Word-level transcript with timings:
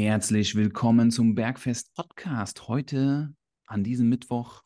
Herzlich 0.00 0.54
willkommen 0.54 1.10
zum 1.10 1.34
Bergfest 1.34 1.92
Podcast. 1.92 2.68
Heute 2.68 3.34
an 3.66 3.82
diesem 3.82 4.08
Mittwoch 4.08 4.62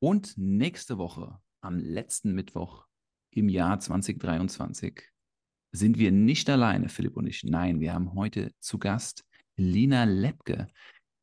und 0.00 0.36
nächste 0.36 0.98
Woche, 0.98 1.38
am 1.60 1.78
letzten 1.78 2.34
Mittwoch 2.34 2.86
im 3.30 3.48
Jahr 3.48 3.78
2023, 3.78 5.00
sind 5.70 5.98
wir 5.98 6.10
nicht 6.10 6.50
alleine, 6.50 6.88
Philipp 6.88 7.16
und 7.16 7.28
ich. 7.28 7.44
Nein, 7.44 7.78
wir 7.78 7.94
haben 7.94 8.14
heute 8.14 8.50
zu 8.58 8.80
Gast 8.80 9.24
Lina 9.54 10.02
Lepke. 10.02 10.66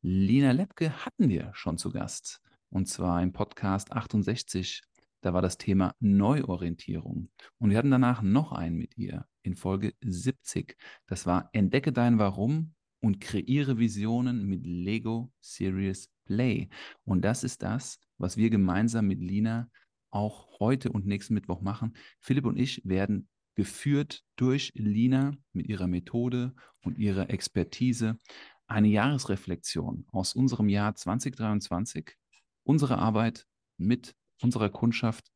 Lina 0.00 0.52
Lepke 0.52 1.04
hatten 1.04 1.28
wir 1.28 1.50
schon 1.52 1.76
zu 1.76 1.92
Gast 1.92 2.40
und 2.70 2.88
zwar 2.88 3.22
im 3.22 3.34
Podcast 3.34 3.92
68. 3.92 4.80
Da 5.20 5.34
war 5.34 5.42
das 5.42 5.58
Thema 5.58 5.94
Neuorientierung. 6.00 7.28
Und 7.58 7.68
wir 7.68 7.76
hatten 7.76 7.90
danach 7.90 8.22
noch 8.22 8.52
einen 8.52 8.78
mit 8.78 8.96
ihr 8.96 9.26
in 9.42 9.54
Folge 9.54 9.92
70. 10.00 10.78
Das 11.06 11.26
war 11.26 11.50
Entdecke 11.52 11.92
dein 11.92 12.18
Warum 12.18 12.72
und 13.00 13.20
kreiere 13.20 13.78
Visionen 13.78 14.46
mit 14.46 14.66
Lego 14.66 15.32
Serious 15.40 16.08
Play. 16.24 16.68
Und 17.04 17.22
das 17.22 17.44
ist 17.44 17.62
das, 17.62 17.98
was 18.18 18.36
wir 18.36 18.50
gemeinsam 18.50 19.06
mit 19.06 19.20
Lina 19.20 19.68
auch 20.10 20.58
heute 20.60 20.90
und 20.92 21.06
nächsten 21.06 21.34
Mittwoch 21.34 21.60
machen. 21.60 21.96
Philipp 22.20 22.44
und 22.44 22.58
ich 22.58 22.82
werden 22.84 23.28
geführt 23.54 24.22
durch 24.36 24.72
Lina 24.74 25.32
mit 25.52 25.66
ihrer 25.66 25.86
Methode 25.86 26.54
und 26.82 26.98
ihrer 26.98 27.30
Expertise 27.30 28.18
eine 28.66 28.88
Jahresreflexion 28.88 30.06
aus 30.12 30.34
unserem 30.34 30.68
Jahr 30.68 30.94
2023, 30.94 32.16
unsere 32.62 32.98
Arbeit 32.98 33.46
mit 33.76 34.14
unserer 34.40 34.70
Kundschaft 34.70 35.30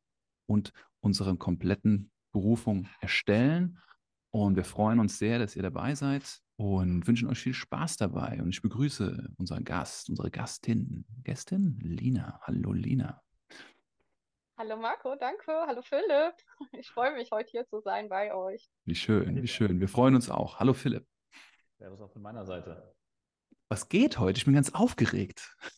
und 0.47 0.71
unserer 1.01 1.35
kompletten 1.35 2.11
Berufung 2.31 2.87
erstellen. 3.01 3.79
Und 4.35 4.57
wir 4.57 4.65
freuen 4.65 4.99
uns 4.99 5.17
sehr, 5.17 5.39
dass 5.39 5.55
ihr 5.55 5.63
dabei 5.63 5.95
seid 5.95 6.41
und 6.57 7.07
wünschen 7.07 7.29
euch 7.29 7.39
viel 7.39 7.53
Spaß 7.53 7.95
dabei. 7.95 8.41
Und 8.41 8.49
ich 8.49 8.61
begrüße 8.61 9.29
unseren 9.37 9.63
Gast, 9.63 10.09
unsere 10.09 10.29
Gastin, 10.29 11.05
Gästin 11.23 11.79
Lina. 11.81 12.41
Hallo 12.43 12.73
Lina. 12.73 13.23
Hallo 14.57 14.75
Marco, 14.75 15.15
danke. 15.15 15.53
Hallo 15.65 15.81
Philipp. 15.81 16.35
Ich 16.73 16.89
freue 16.89 17.13
mich, 17.13 17.31
heute 17.31 17.49
hier 17.49 17.65
zu 17.65 17.79
sein 17.79 18.09
bei 18.09 18.35
euch. 18.35 18.69
Wie 18.83 18.95
schön, 18.95 19.41
wie 19.41 19.47
schön. 19.47 19.79
Wir 19.79 19.87
freuen 19.87 20.15
uns 20.15 20.29
auch. 20.29 20.59
Hallo 20.59 20.73
Philipp. 20.73 21.07
Servus 21.77 22.01
auch 22.01 22.11
von 22.11 22.21
meiner 22.21 22.45
Seite. 22.45 22.93
Was 23.69 23.87
geht 23.87 24.19
heute? 24.19 24.37
Ich 24.37 24.43
bin 24.43 24.53
ganz 24.53 24.73
aufgeregt. 24.73 25.55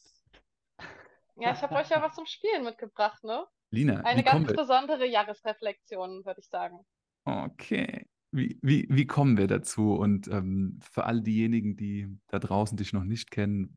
Ja, 1.40 1.54
ich 1.54 1.62
habe 1.62 1.76
euch 1.76 1.90
ja 1.90 2.02
was 2.02 2.16
zum 2.16 2.26
Spielen 2.26 2.64
mitgebracht, 2.64 3.24
ne? 3.24 3.46
Lina, 3.70 4.02
Eine 4.02 4.24
ganz 4.24 4.52
besondere 4.52 5.06
Jahresreflexion, 5.06 6.26
würde 6.26 6.40
ich 6.40 6.48
sagen. 6.48 6.84
Okay. 7.26 8.07
Wie, 8.38 8.60
wie, 8.62 8.86
wie 8.90 9.08
kommen 9.08 9.36
wir 9.36 9.48
dazu? 9.48 9.96
Und 9.96 10.28
ähm, 10.28 10.80
für 10.92 11.06
all 11.06 11.22
diejenigen, 11.22 11.76
die 11.76 12.08
da 12.28 12.38
draußen 12.38 12.78
dich 12.78 12.94
noch 12.94 13.04
nicht 13.04 13.32
kennen, 13.32 13.76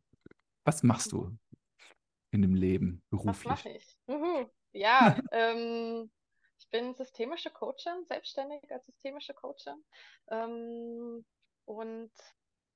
was 0.64 0.82
machst 0.82 1.12
du 1.12 1.34
in 2.30 2.42
dem 2.42 2.54
Leben 2.54 3.02
beruflich? 3.08 3.50
Was 3.50 3.64
mache 3.64 3.70
ich? 3.70 3.96
Uhu. 4.06 4.50
Ja, 4.72 5.18
ähm, 5.32 6.10
ich 6.58 6.68
bin 6.68 6.94
systemische 6.94 7.50
Coachin, 7.50 8.04
selbstständig 8.06 8.70
als 8.70 8.84
systemische 8.84 9.32
Coachin 9.32 9.82
ähm, 10.28 11.24
und 11.64 12.12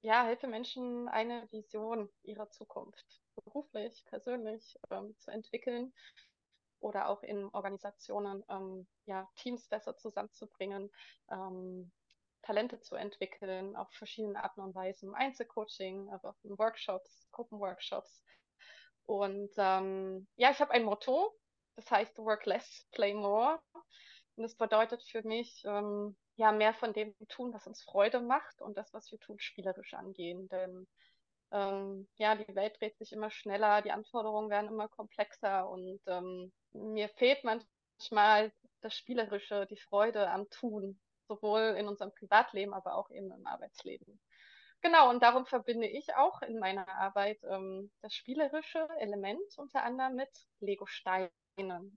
ja, 0.01 0.25
helfe 0.25 0.49
Menschen, 0.49 1.09
eine 1.09 1.47
Vision 1.51 2.09
ihrer 2.23 2.51
Zukunft 2.51 3.23
beruflich, 3.35 4.05
persönlich 4.07 4.79
ähm, 4.91 5.15
zu 5.19 5.31
entwickeln 5.31 5.93
oder 6.85 7.09
auch 7.09 7.23
in 7.23 7.49
Organisationen 7.53 8.45
ähm, 8.51 8.87
ja, 9.07 9.27
Teams 9.37 9.67
besser 9.69 9.97
zusammenzubringen, 9.97 10.91
ähm, 11.31 11.91
Talente 12.43 12.79
zu 12.81 12.95
entwickeln, 12.95 13.75
auf 13.75 13.91
verschiedene 13.93 14.43
Arten 14.43 14.61
und 14.61 14.75
Weisen, 14.75 15.15
Einzelcoaching, 15.15 16.11
aber 16.13 16.31
auch 16.31 16.45
in 16.45 16.59
Workshops, 16.59 17.27
Gruppenworkshops. 17.33 18.23
Und 19.07 19.51
ähm, 19.57 20.29
ja, 20.37 20.51
ich 20.51 20.61
habe 20.61 20.73
ein 20.73 20.85
Motto, 20.85 21.35
das 21.77 21.91
heißt 21.91 22.19
Work 22.19 22.45
Less, 22.45 22.87
Play 22.93 23.15
More. 23.15 23.61
Und 24.37 24.43
das 24.43 24.55
bedeutet 24.55 25.03
für 25.05 25.27
mich, 25.27 25.63
ähm, 25.65 26.17
ja, 26.37 26.53
mehr 26.53 26.75
von 26.75 26.93
dem 26.93 27.15
tun, 27.29 27.55
was 27.55 27.67
uns 27.67 27.83
Freude 27.83 28.21
macht 28.21 28.61
und 28.61 28.77
das, 28.77 28.93
was 28.93 29.11
wir 29.11 29.19
tun, 29.21 29.39
spielerisch 29.41 29.95
angehen. 29.95 30.49
Denn 30.49 30.87
ähm, 31.55 32.09
ja, 32.17 32.35
die 32.35 32.55
Welt 32.57 32.81
dreht 32.81 32.99
sich 32.99 33.13
immer 33.13 33.31
schneller, 33.31 33.81
die 33.81 33.93
Anforderungen 33.93 34.51
werden 34.51 34.69
immer 34.69 34.89
komplexer 34.89 35.69
und 35.69 36.01
ähm, 36.07 36.53
mir 36.73 37.09
fehlt 37.11 37.45
manchmal 37.45 38.53
das 38.81 38.95
Spielerische, 38.97 39.67
die 39.67 39.77
Freude 39.77 40.29
am 40.29 40.51
Tun, 40.51 41.01
sowohl 41.29 41.77
in 41.79 41.87
unserem 41.87 42.13
Privatleben, 42.13 42.75
aber 42.75 42.97
auch 42.97 43.09
eben 43.11 43.31
im 43.31 43.47
Arbeitsleben. 43.47 44.21
Genau, 44.83 45.09
und 45.09 45.23
darum 45.23 45.47
verbinde 45.47 45.87
ich 45.87 46.15
auch 46.17 46.43
in 46.43 46.59
meiner 46.59 46.89
Arbeit 46.89 47.39
ähm, 47.45 47.91
das 48.03 48.15
spielerische 48.15 48.87
Element 48.99 49.57
unter 49.57 49.85
anderem 49.85 50.17
mit 50.17 50.29
Lego-Steinen 50.59 51.31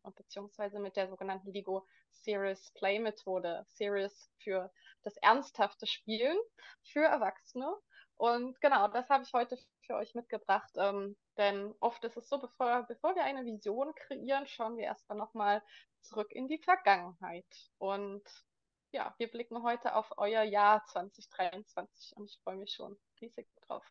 und 0.03 0.15
beziehungsweise 0.15 0.79
mit 0.79 0.95
der 0.95 1.09
sogenannten 1.09 1.51
Lego 1.51 1.85
Serious 2.11 2.71
Play 2.75 2.99
Methode. 2.99 3.65
Serious 3.69 4.31
für 4.37 4.71
das 5.03 5.17
ernsthafte 5.17 5.87
Spielen 5.87 6.37
für 6.83 7.03
Erwachsene 7.03 7.75
und 8.17 8.59
genau, 8.61 8.87
das 8.87 9.09
habe 9.09 9.23
ich 9.23 9.33
heute 9.33 9.57
für 9.85 9.95
euch 9.95 10.15
mitgebracht. 10.15 10.71
Ähm, 10.75 11.15
denn 11.37 11.73
oft 11.79 12.03
ist 12.03 12.17
es 12.17 12.27
so, 12.27 12.39
bevor, 12.39 12.83
bevor 12.87 13.15
wir 13.15 13.23
eine 13.23 13.45
Vision 13.45 13.93
kreieren, 13.95 14.47
schauen 14.47 14.77
wir 14.77 14.85
erstmal 14.85 15.17
nochmal 15.17 15.61
zurück 16.01 16.31
in 16.31 16.47
die 16.47 16.57
Vergangenheit. 16.57 17.45
Und 17.77 18.23
ja, 18.91 19.13
wir 19.17 19.27
blicken 19.27 19.61
heute 19.61 19.95
auf 19.95 20.13
euer 20.17 20.43
Jahr 20.43 20.83
2023 20.85 22.17
und 22.17 22.29
ich 22.29 22.39
freue 22.43 22.57
mich 22.57 22.71
schon 22.71 22.97
riesig 23.21 23.47
drauf. 23.67 23.85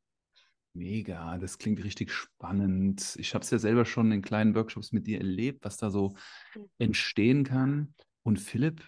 Mega, 0.72 1.38
das 1.38 1.58
klingt 1.58 1.82
richtig 1.84 2.10
spannend. 2.10 3.16
Ich 3.18 3.32
habe 3.32 3.42
es 3.42 3.50
ja 3.50 3.58
selber 3.58 3.84
schon 3.84 4.12
in 4.12 4.22
kleinen 4.22 4.54
Workshops 4.54 4.92
mit 4.92 5.06
dir 5.06 5.18
erlebt, 5.18 5.64
was 5.64 5.76
da 5.76 5.90
so 5.90 6.14
mhm. 6.54 6.68
entstehen 6.78 7.44
kann. 7.44 7.94
Und 8.22 8.40
Philipp, 8.40 8.82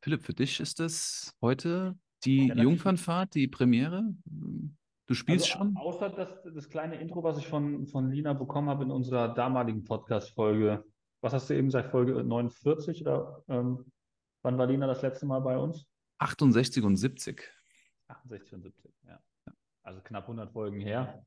Philipp, 0.00 0.24
für 0.24 0.34
dich 0.34 0.60
ist 0.60 0.80
das 0.80 1.36
heute 1.42 1.98
die 2.24 2.48
ja, 2.48 2.56
Jungfernfahrt, 2.56 3.34
die 3.34 3.48
Premiere? 3.48 4.14
Du 5.06 5.14
spielst 5.14 5.46
also, 5.46 5.58
schon? 5.58 5.76
Außer 5.76 6.10
das, 6.10 6.42
das 6.54 6.68
kleine 6.68 6.96
Intro, 6.96 7.22
was 7.22 7.38
ich 7.38 7.46
von, 7.46 7.86
von 7.86 8.10
Lina 8.10 8.32
bekommen 8.32 8.68
habe 8.68 8.84
in 8.84 8.90
unserer 8.90 9.34
damaligen 9.34 9.84
Podcast-Folge. 9.84 10.84
Was 11.20 11.32
hast 11.32 11.50
du 11.50 11.54
eben 11.54 11.68
gesagt, 11.68 11.90
Folge 11.90 12.22
49? 12.22 13.02
Oder 13.02 13.42
ähm, 13.48 13.84
wann 14.42 14.58
war 14.58 14.66
Lina 14.66 14.86
das 14.86 15.02
letzte 15.02 15.26
Mal 15.26 15.40
bei 15.40 15.56
uns? 15.56 15.86
68 16.18 16.84
und 16.84 16.96
70. 16.96 17.42
68 18.08 18.54
und 18.54 18.62
70, 18.62 18.92
ja. 19.06 19.20
Also 19.82 20.00
knapp 20.02 20.24
100 20.24 20.52
Folgen 20.52 20.80
her. 20.80 21.24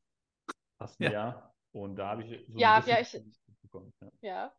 Fast 0.77 0.99
ein 0.99 1.05
ja. 1.05 1.11
Jahr. 1.11 1.55
Und 1.71 1.97
da 1.97 2.09
habe 2.11 2.23
ich 2.23 2.47
so 2.47 2.57
ja, 2.57 2.81
ja, 2.85 2.99
ich, 3.01 3.21
bekommen. 3.61 3.93
Ja. 3.99 4.09
ja. 4.21 4.53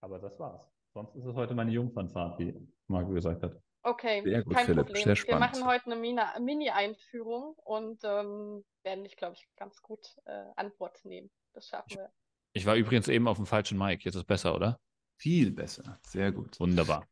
Aber 0.00 0.18
das 0.18 0.38
war's. 0.38 0.70
Sonst 0.92 1.16
ist 1.16 1.24
es 1.24 1.34
heute 1.34 1.54
meine 1.54 1.72
Jungfernfahrt, 1.72 2.38
wie 2.38 2.54
Marco 2.88 3.12
gesagt 3.12 3.42
hat. 3.42 3.63
Okay, 3.86 4.22
Sehr 4.24 4.42
gut, 4.42 4.54
kein 4.54 4.64
Philipp. 4.64 4.86
Problem. 4.86 5.04
Sehr 5.04 5.16
spannend. 5.16 5.54
Wir 5.54 5.60
machen 5.60 5.66
heute 5.66 5.92
eine 5.92 6.40
Mini-Einführung 6.40 7.54
und 7.64 8.02
ähm, 8.02 8.64
werden 8.82 9.04
dich, 9.04 9.16
glaube 9.16 9.34
ich, 9.34 9.46
ganz 9.56 9.82
gut 9.82 10.16
äh, 10.24 10.44
Antwort 10.56 11.04
nehmen. 11.04 11.30
Das 11.52 11.68
schaffen 11.68 11.98
wir. 11.98 12.10
Ich 12.54 12.64
war 12.64 12.76
übrigens 12.76 13.08
eben 13.08 13.28
auf 13.28 13.36
dem 13.36 13.44
falschen 13.44 13.76
Mic. 13.76 14.02
Jetzt 14.04 14.14
ist 14.14 14.22
es 14.22 14.26
besser, 14.26 14.54
oder? 14.54 14.80
Viel 15.18 15.50
besser. 15.50 16.00
Sehr 16.06 16.32
gut. 16.32 16.58
Wunderbar. 16.60 17.06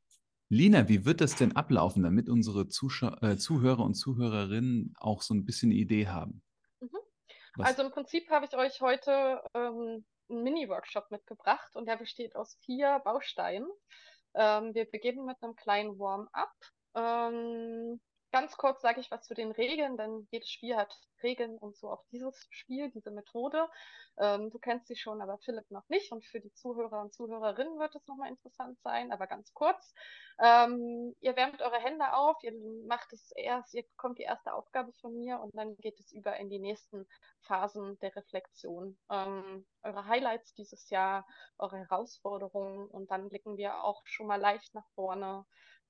Lina, 0.48 0.88
wie 0.88 1.04
wird 1.04 1.20
das 1.20 1.36
denn 1.36 1.54
ablaufen, 1.56 2.02
damit 2.02 2.30
unsere 2.30 2.68
Zuschau 2.68 3.16
äh, 3.20 3.36
Zuhörer 3.36 3.84
und 3.84 3.94
Zuhörerinnen 3.94 4.94
auch 4.98 5.20
so 5.20 5.34
ein 5.34 5.44
bisschen 5.44 5.70
eine 5.70 5.78
Idee 5.78 6.08
haben? 6.08 6.42
Mhm. 6.80 6.98
Also 7.58 7.82
im 7.82 7.90
Prinzip 7.90 8.30
habe 8.30 8.46
ich 8.46 8.56
euch 8.56 8.80
heute 8.80 9.42
ähm, 9.54 10.04
einen 10.30 10.42
Mini-Workshop 10.42 11.10
mitgebracht 11.10 11.74
und 11.76 11.86
der 11.86 11.96
besteht 11.96 12.34
aus 12.34 12.56
vier 12.64 13.00
Bausteinen. 13.04 13.68
Ähm, 14.34 14.74
wir 14.74 14.84
beginnen 14.86 15.24
mit 15.24 15.36
einem 15.42 15.56
kleinen 15.56 15.98
Warm-up. 15.98 16.52
Ähm, 16.94 18.00
ganz 18.32 18.56
kurz 18.56 18.80
sage 18.82 19.00
ich 19.00 19.10
was 19.10 19.24
zu 19.24 19.34
den 19.34 19.52
Regeln, 19.52 19.96
denn 19.96 20.26
jedes 20.30 20.50
Spiel 20.50 20.76
hat 20.76 20.92
Regeln 21.22 21.58
und 21.58 21.76
so 21.76 21.90
auch 21.90 22.02
dieses 22.10 22.46
Spiel, 22.50 22.90
diese 22.90 23.10
Methode. 23.10 23.68
Ähm, 24.18 24.50
du 24.50 24.58
kennst 24.58 24.88
sie 24.88 24.96
schon, 24.96 25.20
aber 25.22 25.38
Philipp 25.38 25.70
noch 25.70 25.88
nicht. 25.88 26.12
Und 26.12 26.24
für 26.24 26.40
die 26.40 26.52
Zuhörer 26.52 27.00
und 27.00 27.12
Zuhörerinnen 27.12 27.78
wird 27.78 27.94
es 27.94 28.06
nochmal 28.06 28.30
interessant 28.30 28.78
sein, 28.80 29.12
aber 29.12 29.26
ganz 29.26 29.52
kurz. 29.54 29.94
Ähm, 30.40 31.14
ihr 31.20 31.36
wärmt 31.36 31.62
eure 31.62 31.78
Hände 31.78 32.12
auf, 32.14 32.36
ihr 32.42 32.52
macht 32.86 33.12
es 33.12 33.30
erst, 33.36 33.74
ihr 33.74 33.84
bekommt 33.84 34.18
die 34.18 34.24
erste 34.24 34.52
Aufgabe 34.54 34.92
von 35.00 35.16
mir 35.16 35.38
und 35.40 35.54
dann 35.56 35.76
geht 35.76 35.98
es 36.00 36.10
über 36.12 36.36
in 36.36 36.50
die 36.50 36.58
nächsten 36.58 37.06
Phasen 37.42 37.98
der 38.00 38.16
Reflexion. 38.16 38.98
Ähm, 39.10 39.66
eure 39.82 40.06
Highlights 40.06 40.54
dieses 40.54 40.88
Jahr, 40.90 41.26
eure 41.58 41.78
Herausforderungen 41.78 42.88
und 42.88 43.10
dann 43.10 43.28
blicken 43.28 43.56
wir 43.56 43.84
auch 43.84 44.02
schon 44.04 44.26
mal 44.26 44.40
leicht 44.40 44.74
nach 44.74 44.88
vorne. 44.94 45.44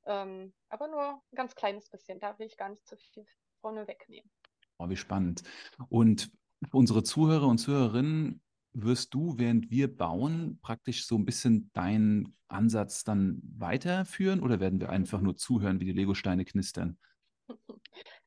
Ähm, 0.07 0.53
aber 0.69 0.89
nur 0.89 1.03
ein 1.03 1.37
ganz 1.37 1.55
kleines 1.55 1.89
bisschen, 1.89 2.21
da 2.21 2.39
will 2.39 2.47
ich 2.47 2.57
gar 2.57 2.69
nicht 2.69 2.87
zu 2.87 2.97
viel 2.97 3.25
vorne 3.61 3.87
wegnehmen. 3.87 4.31
Oh, 4.79 4.89
wie 4.89 4.97
spannend. 4.97 5.43
Und 5.89 6.31
unsere 6.73 7.03
Zuhörer 7.03 7.47
und 7.47 7.59
Zuhörerinnen 7.59 8.43
wirst 8.73 9.15
du, 9.15 9.39
während 9.39 9.71
wir 9.71 9.95
bauen, 9.95 10.59
praktisch 10.63 11.07
so 11.07 11.17
ein 11.17 11.25
bisschen 11.25 11.71
deinen 11.73 12.37
Ansatz 12.49 13.05
dann 13.05 13.41
weiterführen 13.43 14.41
oder 14.41 14.61
werden 14.61 14.81
wir 14.81 14.91
einfach 14.91 15.21
nur 15.21 15.37
zuhören, 15.37 15.81
wie 15.81 15.87
die 15.87 15.93
Legosteine 15.93 16.45
knistern? 16.45 16.99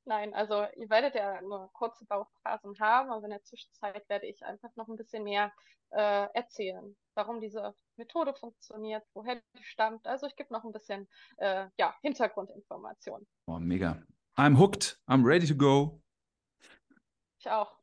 Nein, 0.08 0.34
also 0.36 0.66
ihr 0.76 0.90
werdet 0.90 1.16
ja 1.16 1.42
nur 1.42 1.72
kurze 1.74 2.06
Bauphasen 2.06 2.80
haben, 2.80 3.10
aber 3.10 3.24
in 3.24 3.32
der 3.32 3.44
Zwischenzeit 3.44 4.08
werde 4.08 4.28
ich 4.28 4.46
einfach 4.46 4.70
noch 4.76 4.88
ein 4.88 4.98
bisschen 4.98 5.24
mehr 5.24 5.52
äh, 5.90 6.28
erzählen, 6.34 6.96
warum 7.16 7.42
diese 7.42 7.76
Methode 7.98 8.36
funktioniert, 8.36 9.04
woher 9.14 9.42
die 9.58 9.64
stammt. 9.64 10.06
Also 10.06 10.28
ich 10.28 10.36
gebe 10.36 10.54
noch 10.54 10.64
ein 10.64 10.72
bisschen 10.72 11.08
äh, 11.38 11.68
ja, 11.80 11.96
Hintergrundinformationen. 12.02 13.28
Oh, 13.48 13.58
mega. 13.58 14.04
I'm 14.38 14.60
hooked. 14.60 15.00
I'm 15.08 15.26
ready 15.26 15.48
to 15.48 15.56
go. 15.56 16.02
Ich 17.40 17.50
auch. 17.50 17.80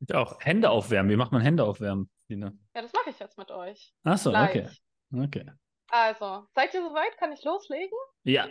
Ich 0.00 0.14
auch. 0.14 0.38
Hände 0.40 0.70
aufwärmen. 0.70 1.10
Wie 1.10 1.16
macht 1.16 1.32
man 1.32 1.40
Hände 1.40 1.64
aufwärmen, 1.64 2.08
Lina? 2.28 2.52
Ja, 2.74 2.82
das 2.82 2.92
mache 2.92 3.10
ich 3.10 3.18
jetzt 3.18 3.38
mit 3.38 3.50
euch. 3.50 3.94
Ach 4.04 4.18
so, 4.18 4.30
okay. 4.30 4.68
Okay. 5.12 5.50
Also, 5.90 6.46
seid 6.54 6.74
ihr 6.74 6.82
soweit? 6.82 7.16
Kann 7.18 7.32
ich 7.32 7.42
loslegen? 7.44 7.96
Ja. 8.24 8.48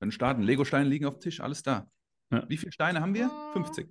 Dann 0.00 0.12
starten. 0.12 0.42
Lego-Steine 0.42 0.88
liegen 0.88 1.06
auf 1.06 1.14
dem 1.14 1.20
Tisch, 1.20 1.40
alles 1.40 1.62
da. 1.62 1.88
Ja. 2.30 2.48
Wie 2.48 2.56
viele 2.56 2.72
Steine 2.72 3.00
haben 3.00 3.14
wir? 3.14 3.30
Hm, 3.30 3.64
50. 3.64 3.88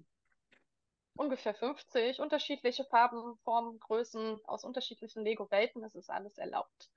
Ungefähr 1.15 1.55
50. 1.55 2.19
Unterschiedliche 2.19 2.85
Farben, 2.85 3.37
Formen, 3.43 3.79
Größen 3.79 4.39
aus 4.45 4.63
unterschiedlichen 4.63 5.23
Lego-Welten. 5.23 5.83
Es 5.83 5.95
ist 5.95 6.09
alles 6.09 6.37
erlaubt. 6.37 6.89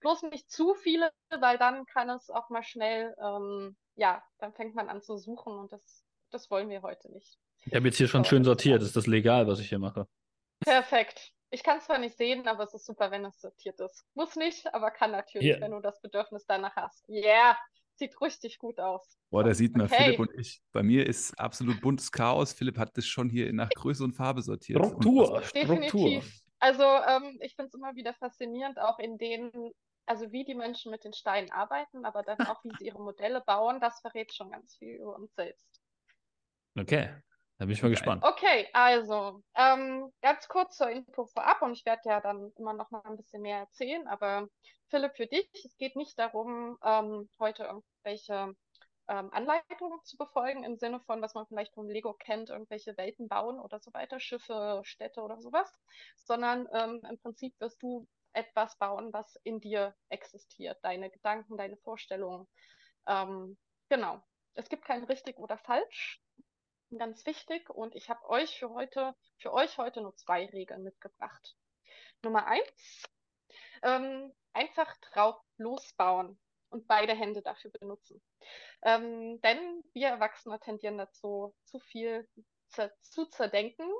Bloß 0.00 0.22
nicht 0.24 0.50
zu 0.50 0.74
viele, 0.74 1.10
weil 1.30 1.58
dann 1.58 1.86
kann 1.86 2.10
es 2.10 2.30
auch 2.30 2.50
mal 2.50 2.62
schnell, 2.62 3.14
ähm, 3.20 3.76
ja, 3.96 4.22
dann 4.38 4.52
fängt 4.52 4.74
man 4.74 4.88
an 4.88 5.02
zu 5.02 5.16
suchen 5.16 5.52
und 5.58 5.72
das, 5.72 6.04
das 6.30 6.50
wollen 6.50 6.68
wir 6.68 6.82
heute 6.82 7.10
nicht. 7.12 7.38
Ich 7.64 7.74
habe 7.74 7.86
jetzt 7.86 7.96
hier 7.96 8.08
schon 8.08 8.24
so, 8.24 8.30
schön 8.30 8.44
sortiert. 8.44 8.82
Ist 8.82 8.96
das 8.96 9.06
legal, 9.06 9.46
was 9.46 9.58
ich 9.60 9.68
hier 9.68 9.78
mache? 9.78 10.06
Perfekt. 10.60 11.32
Ich 11.50 11.62
kann 11.62 11.78
es 11.78 11.84
zwar 11.84 11.98
nicht 11.98 12.16
sehen, 12.16 12.46
aber 12.46 12.64
es 12.64 12.74
ist 12.74 12.86
super, 12.86 13.10
wenn 13.10 13.24
es 13.24 13.40
sortiert 13.40 13.80
ist. 13.80 14.04
Muss 14.14 14.36
nicht, 14.36 14.72
aber 14.74 14.90
kann 14.90 15.10
natürlich, 15.10 15.48
yeah. 15.48 15.60
wenn 15.60 15.70
du 15.70 15.80
das 15.80 16.00
Bedürfnis 16.00 16.44
danach 16.46 16.76
hast. 16.76 17.08
Yeah, 17.08 17.56
sieht 17.98 18.20
richtig 18.20 18.58
gut 18.58 18.80
aus. 18.80 19.18
Boah, 19.30 19.44
da 19.44 19.54
sieht 19.54 19.76
man 19.76 19.86
okay. 19.86 20.04
Philipp 20.04 20.20
und 20.20 20.34
ich. 20.34 20.62
Bei 20.72 20.82
mir 20.82 21.06
ist 21.06 21.38
absolut 21.38 21.80
buntes 21.80 22.10
Chaos. 22.10 22.52
Philipp 22.52 22.78
hat 22.78 22.96
das 22.96 23.06
schon 23.06 23.28
hier 23.28 23.52
nach 23.52 23.70
Größe 23.70 24.04
und 24.04 24.12
Farbe 24.12 24.42
sortiert. 24.42 24.84
Struktur, 24.84 25.42
Definitiv. 25.54 26.42
Also 26.60 26.82
ähm, 26.82 27.38
ich 27.40 27.54
finde 27.54 27.68
es 27.68 27.74
immer 27.74 27.94
wieder 27.94 28.14
faszinierend, 28.14 28.80
auch 28.80 28.98
in 28.98 29.18
denen, 29.18 29.72
also 30.06 30.32
wie 30.32 30.44
die 30.44 30.54
Menschen 30.54 30.90
mit 30.90 31.04
den 31.04 31.12
Steinen 31.12 31.50
arbeiten, 31.52 32.04
aber 32.04 32.22
dann 32.22 32.38
auch, 32.48 32.64
wie 32.64 32.76
sie 32.78 32.86
ihre 32.86 33.00
Modelle 33.00 33.42
bauen, 33.46 33.80
das 33.80 34.00
verrät 34.00 34.34
schon 34.34 34.50
ganz 34.50 34.76
viel 34.76 34.96
über 34.96 35.14
uns 35.16 35.34
selbst. 35.34 35.80
Okay. 36.76 37.10
Da 37.58 37.64
bin 37.64 37.74
ich 37.74 37.82
mal 37.82 37.90
gespannt. 37.90 38.22
Okay, 38.22 38.68
also 38.72 39.42
ähm, 39.56 40.12
ganz 40.22 40.46
kurz 40.46 40.76
zur 40.76 40.90
Info 40.90 41.26
vorab 41.26 41.60
und 41.60 41.72
ich 41.72 41.84
werde 41.84 42.02
ja 42.04 42.20
dann 42.20 42.52
immer 42.56 42.72
noch 42.72 42.92
mal 42.92 43.02
ein 43.04 43.16
bisschen 43.16 43.42
mehr 43.42 43.58
erzählen, 43.58 44.06
aber 44.06 44.48
Philipp, 44.90 45.16
für 45.16 45.26
dich, 45.26 45.50
es 45.52 45.76
geht 45.76 45.96
nicht 45.96 46.16
darum, 46.18 46.78
ähm, 46.84 47.28
heute 47.40 47.64
irgendwelche 47.64 48.54
ähm, 49.08 49.32
Anleitungen 49.32 49.98
zu 50.04 50.16
befolgen 50.16 50.62
im 50.62 50.76
Sinne 50.76 51.00
von, 51.00 51.20
was 51.20 51.34
man 51.34 51.46
vielleicht 51.48 51.74
vom 51.74 51.88
Lego 51.88 52.14
kennt, 52.14 52.48
irgendwelche 52.50 52.96
Welten 52.96 53.26
bauen 53.26 53.58
oder 53.58 53.80
so 53.80 53.92
weiter, 53.92 54.20
Schiffe, 54.20 54.80
Städte 54.84 55.20
oder 55.20 55.40
sowas, 55.40 55.68
sondern 56.14 56.68
ähm, 56.72 57.02
im 57.10 57.18
Prinzip 57.18 57.58
wirst 57.58 57.82
du 57.82 58.06
etwas 58.34 58.78
bauen, 58.78 59.12
was 59.12 59.36
in 59.42 59.60
dir 59.60 59.96
existiert, 60.10 60.78
deine 60.82 61.10
Gedanken, 61.10 61.56
deine 61.56 61.76
Vorstellungen. 61.78 62.46
Ähm, 63.08 63.58
genau. 63.88 64.22
Es 64.54 64.68
gibt 64.68 64.84
kein 64.84 65.04
richtig 65.04 65.38
oder 65.38 65.58
falsch 65.58 66.20
ganz 66.96 67.26
wichtig 67.26 67.68
und 67.70 67.94
ich 67.94 68.08
habe 68.08 68.28
euch 68.28 68.58
für 68.58 68.70
heute, 68.70 69.14
für 69.38 69.52
euch 69.52 69.76
heute 69.78 70.00
nur 70.00 70.16
zwei 70.16 70.46
Regeln 70.46 70.82
mitgebracht. 70.82 71.56
Nummer 72.22 72.46
eins, 72.46 73.02
ähm, 73.82 74.32
einfach 74.52 74.96
drauf 75.12 75.36
losbauen 75.56 76.38
und 76.70 76.86
beide 76.86 77.14
Hände 77.14 77.42
dafür 77.42 77.70
benutzen. 77.72 78.22
Ähm, 78.82 79.40
denn 79.42 79.84
wir 79.92 80.08
Erwachsene 80.08 80.58
tendieren 80.60 80.98
dazu, 80.98 81.54
zu 81.64 81.78
viel 81.80 82.28
zu 83.00 83.26
zerdenken 83.30 83.90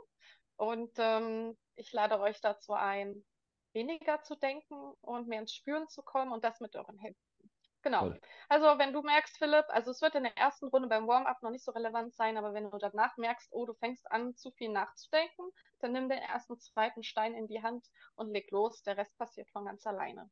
und 0.57 0.93
ähm, 0.99 1.57
ich 1.77 1.93
lade 1.93 2.21
euch 2.21 2.41
dazu 2.41 2.73
ein, 2.73 3.25
weniger 3.73 4.23
zu 4.23 4.35
denken 4.37 4.93
und 5.01 5.29
mehr 5.29 5.41
ins 5.41 5.55
Spüren 5.55 5.89
zu 5.89 6.03
kommen 6.03 6.33
und 6.33 6.45
das 6.45 6.61
mit 6.61 6.75
euren 6.77 6.99
Händen. 6.99 7.28
Genau. 7.89 8.01
Toll. 8.01 8.21
Also 8.51 8.67
wenn 8.79 8.93
du 8.93 9.01
merkst, 9.01 9.39
Philipp, 9.39 9.65
also 9.69 9.93
es 9.93 10.03
wird 10.03 10.15
in 10.15 10.25
der 10.25 10.37
ersten 10.37 10.69
Runde 10.69 10.89
beim 10.89 11.09
Warm-up 11.09 11.43
noch 11.43 11.51
nicht 11.51 11.65
so 11.65 11.73
relevant 11.73 12.15
sein, 12.15 12.37
aber 12.37 12.53
wenn 12.53 12.71
du 12.71 12.77
danach 12.77 13.17
merkst, 13.17 13.49
oh, 13.51 13.65
du 13.65 13.73
fängst 13.75 14.11
an, 14.13 14.37
zu 14.37 14.51
viel 14.51 14.69
nachzudenken, 14.69 15.51
dann 15.81 15.93
nimm 15.93 16.11
den 16.11 16.19
ersten, 16.19 16.59
zweiten 16.59 17.03
Stein 17.03 17.35
in 17.35 17.47
die 17.47 17.63
Hand 17.63 17.87
und 18.15 18.31
leg 18.31 18.51
los. 18.51 18.83
Der 18.83 18.99
Rest 18.99 19.17
passiert 19.17 19.49
von 19.51 19.65
ganz 19.65 19.87
alleine. 19.87 20.31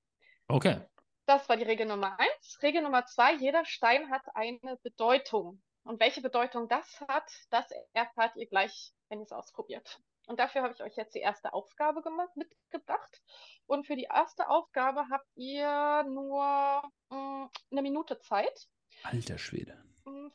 Okay. 0.49 0.83
Das 1.25 1.49
war 1.49 1.57
die 1.57 1.65
Regel 1.65 1.87
Nummer 1.87 2.19
eins. 2.21 2.59
Regel 2.63 2.83
Nummer 2.83 3.07
zwei, 3.07 3.33
jeder 3.33 3.65
Stein 3.65 4.11
hat 4.11 4.23
eine 4.35 4.77
Bedeutung. 4.83 5.63
Und 5.83 5.99
welche 5.99 6.21
Bedeutung 6.21 6.69
das 6.69 7.01
hat, 7.09 7.31
das 7.49 7.71
erfahrt 7.95 8.37
ihr 8.37 8.47
gleich, 8.49 8.93
wenn 9.09 9.21
ihr 9.21 9.25
es 9.25 9.33
ausprobiert. 9.33 9.99
Und 10.27 10.41
dafür 10.41 10.63
habe 10.63 10.75
ich 10.75 10.83
euch 10.83 10.97
jetzt 10.97 11.15
die 11.15 11.21
erste 11.21 11.53
Aufgabe 11.53 12.03
mitgebracht. 12.35 13.23
Und 13.67 13.87
für 13.87 13.97
die 13.97 14.09
erste 14.13 14.49
Aufgabe 14.49 15.09
habt 15.11 15.29
ihr 15.37 16.05
nur 16.05 16.83
mh, 17.11 17.17
mm, 17.17 17.51
eine 17.71 17.83
Minute 17.83 18.19
Zeit. 18.19 18.69
Alter 19.05 19.39
Schwede. 19.39 19.83
Mm, 20.05 20.29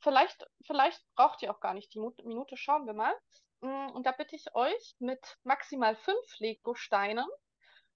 vielleicht, 0.00 0.46
vielleicht 0.66 1.04
braucht 1.14 1.42
ihr 1.42 1.50
auch 1.50 1.60
gar 1.60 1.74
nicht 1.74 1.92
die 1.94 2.00
Minute, 2.00 2.56
schauen 2.56 2.86
wir 2.86 2.94
mal. 2.94 3.14
Mm, 3.60 3.90
und 3.90 4.06
da 4.06 4.12
bitte 4.12 4.36
ich 4.36 4.54
euch, 4.54 4.96
mit 4.98 5.38
maximal 5.42 5.96
fünf 5.96 6.38
Lego-Steinen 6.38 7.28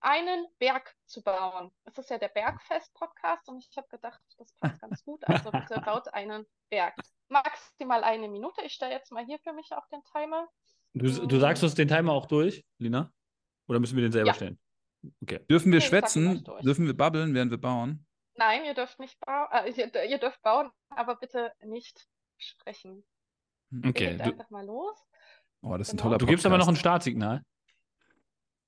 einen 0.00 0.46
Berg 0.58 0.94
zu 1.06 1.22
bauen. 1.22 1.72
Es 1.84 1.98
ist 1.98 2.10
ja 2.10 2.18
der 2.18 2.28
Bergfest-Podcast 2.28 3.48
und 3.48 3.64
ich 3.64 3.76
habe 3.76 3.88
gedacht, 3.88 4.20
das 4.36 4.52
passt 4.54 4.80
ganz 4.82 5.04
gut. 5.04 5.26
Also 5.26 5.50
bitte 5.50 5.80
baut 5.80 6.08
einen 6.08 6.46
Berg. 6.68 6.94
Maximal 7.28 8.04
eine 8.04 8.28
Minute. 8.28 8.62
Ich 8.62 8.74
stelle 8.74 8.92
jetzt 8.92 9.10
mal 9.10 9.24
hier 9.24 9.38
für 9.40 9.52
mich 9.52 9.72
auch 9.72 9.86
den 9.88 10.04
Timer. 10.04 10.48
Du, 10.94 11.26
du 11.26 11.38
sagst 11.38 11.62
uns 11.62 11.74
den 11.74 11.88
Timer 11.88 12.12
auch 12.12 12.26
durch, 12.26 12.64
Lina? 12.78 13.12
Oder 13.68 13.80
müssen 13.80 13.96
wir 13.96 14.02
den 14.02 14.12
selber 14.12 14.28
ja. 14.28 14.34
stellen? 14.34 14.58
Okay. 15.22 15.40
Dürfen 15.50 15.70
wir 15.72 15.78
nee, 15.78 15.84
schwätzen? 15.84 16.44
Dürfen 16.62 16.86
wir 16.86 16.96
babbeln, 16.96 17.34
während 17.34 17.50
wir 17.50 17.58
bauen? 17.58 18.06
Nein, 18.34 18.64
ihr 18.64 18.74
dürft 18.74 18.98
nicht 18.98 19.18
bauen. 19.20 19.48
Äh, 19.52 19.70
ihr, 19.70 20.04
ihr, 20.08 20.18
dürft 20.18 20.40
bauen, 20.42 20.70
aber 20.90 21.16
bitte 21.16 21.52
nicht 21.64 22.08
sprechen. 22.36 23.04
Okay. 23.84 24.12
Geht 24.12 24.20
einfach 24.20 24.50
mal 24.50 24.64
los. 24.64 24.96
Oh, 25.60 25.76
das 25.76 25.88
ist 25.88 25.90
genau. 25.90 26.02
ein 26.02 26.04
toller 26.04 26.18
Du 26.18 26.26
gibst 26.26 26.46
aber 26.46 26.58
noch 26.58 26.68
ein 26.68 26.76
Startsignal. 26.76 27.44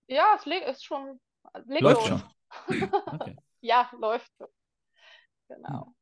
Ja, 0.08 0.37
es 0.37 0.46
ist 0.46 0.84
schon. 0.84 1.20
Läuft 1.66 2.06
schon. 2.06 2.23
okay. 3.06 3.37
Ja, 3.61 3.90
läuft 3.99 4.31
schon. 4.37 4.49
Genau. 5.49 5.94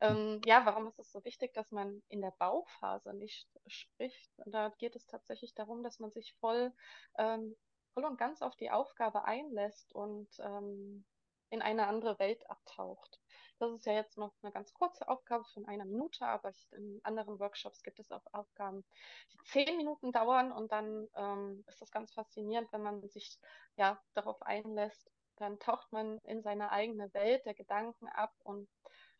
Ähm, 0.00 0.40
ja, 0.44 0.64
warum 0.66 0.86
ist 0.88 0.98
es 0.98 1.10
so 1.12 1.24
wichtig, 1.24 1.52
dass 1.54 1.70
man 1.70 2.02
in 2.08 2.20
der 2.20 2.32
Bauphase 2.38 3.14
nicht 3.14 3.48
spricht? 3.66 4.32
Da 4.46 4.70
geht 4.78 4.96
es 4.96 5.06
tatsächlich 5.06 5.54
darum, 5.54 5.82
dass 5.82 5.98
man 5.98 6.10
sich 6.10 6.34
voll, 6.40 6.72
ähm, 7.18 7.56
voll 7.94 8.04
und 8.04 8.18
ganz 8.18 8.42
auf 8.42 8.56
die 8.56 8.70
Aufgabe 8.70 9.24
einlässt 9.24 9.94
und 9.94 10.28
ähm, 10.40 11.04
in 11.50 11.62
eine 11.62 11.86
andere 11.86 12.18
Welt 12.18 12.48
abtaucht. 12.50 13.20
Das 13.58 13.72
ist 13.72 13.86
ja 13.86 13.92
jetzt 13.92 14.16
noch 14.18 14.32
eine 14.42 14.52
ganz 14.52 14.72
kurze 14.72 15.08
Aufgabe 15.08 15.44
von 15.52 15.66
einer 15.66 15.84
Minute, 15.84 16.26
aber 16.26 16.52
in 16.72 17.00
anderen 17.02 17.40
Workshops 17.40 17.82
gibt 17.82 17.98
es 17.98 18.12
auch 18.12 18.24
Aufgaben, 18.32 18.84
die 19.32 19.38
zehn 19.44 19.76
Minuten 19.76 20.12
dauern 20.12 20.52
und 20.52 20.70
dann 20.70 21.08
ähm, 21.16 21.64
ist 21.66 21.80
das 21.80 21.90
ganz 21.90 22.12
faszinierend, 22.12 22.72
wenn 22.72 22.82
man 22.82 23.08
sich 23.08 23.38
ja 23.76 24.00
darauf 24.14 24.40
einlässt. 24.42 25.10
Dann 25.36 25.58
taucht 25.58 25.92
man 25.92 26.18
in 26.18 26.42
seine 26.42 26.70
eigene 26.70 27.12
Welt 27.14 27.46
der 27.46 27.54
Gedanken 27.54 28.08
ab 28.08 28.32
und 28.42 28.68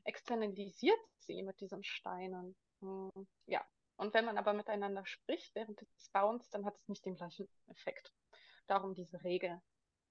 externalisiert 0.08 0.98
sie 1.18 1.42
mit 1.42 1.60
diesen 1.60 1.84
Steinen. 1.84 2.56
Hm, 2.80 3.28
ja, 3.46 3.64
und 3.96 4.14
wenn 4.14 4.24
man 4.24 4.38
aber 4.38 4.54
miteinander 4.54 5.04
spricht 5.04 5.54
während 5.54 5.80
des 5.80 6.08
Bauens, 6.12 6.48
dann 6.50 6.64
hat 6.64 6.76
es 6.76 6.88
nicht 6.88 7.04
den 7.04 7.16
gleichen 7.16 7.48
Effekt. 7.66 8.12
Darum 8.66 8.94
diese 8.94 9.22
Regel. 9.22 9.60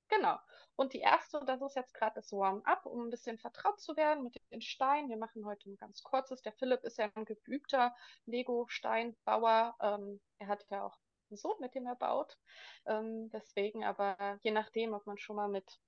Genau. 0.09 0.37
Und 0.75 0.93
die 0.93 0.99
erste, 0.99 1.43
das 1.45 1.61
ist 1.61 1.75
jetzt 1.75 1.93
gerade 1.93 2.15
das 2.15 2.31
Warm-up, 2.31 2.85
um 2.85 3.07
ein 3.07 3.09
bisschen 3.09 3.39
vertraut 3.39 3.79
zu 3.79 3.97
werden 3.97 4.23
mit 4.23 4.35
den 4.51 4.61
Steinen. 4.61 5.09
Wir 5.09 5.17
machen 5.17 5.45
heute 5.45 5.69
ein 5.69 5.77
ganz 5.77 6.03
kurzes. 6.03 6.41
Der 6.41 6.53
Philipp 6.53 6.83
ist 6.83 6.97
ja 6.97 7.09
ein 7.15 7.25
geübter 7.25 7.95
Lego-Steinbauer. 8.25 9.75
Ähm, 9.81 10.21
er 10.37 10.47
hat 10.47 10.65
ja 10.69 10.85
auch 10.85 10.97
einen 11.29 11.37
Sohn, 11.37 11.59
mit 11.59 11.75
dem 11.75 11.87
er 11.87 11.95
baut. 11.95 12.37
Ähm, 12.85 13.29
deswegen 13.31 13.83
aber, 13.83 14.37
je 14.43 14.51
nachdem, 14.51 14.93
ob 14.93 15.05
man 15.05 15.17
schon 15.17 15.35
mal 15.35 15.49
mit 15.49 15.79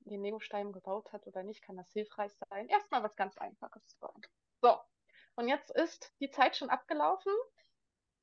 den 0.00 0.22
Lego-Steinen 0.22 0.72
gebaut 0.72 1.12
hat 1.12 1.26
oder 1.26 1.42
nicht, 1.42 1.62
kann 1.62 1.76
das 1.76 1.92
hilfreich 1.92 2.32
sein. 2.48 2.68
Erstmal 2.68 3.02
was 3.02 3.16
ganz 3.16 3.36
Einfaches 3.38 3.86
zu 3.86 3.98
bauen. 3.98 4.22
So, 4.60 4.78
und 5.36 5.48
jetzt 5.48 5.70
ist 5.70 6.12
die 6.20 6.30
Zeit 6.30 6.56
schon 6.56 6.70
abgelaufen. 6.70 7.32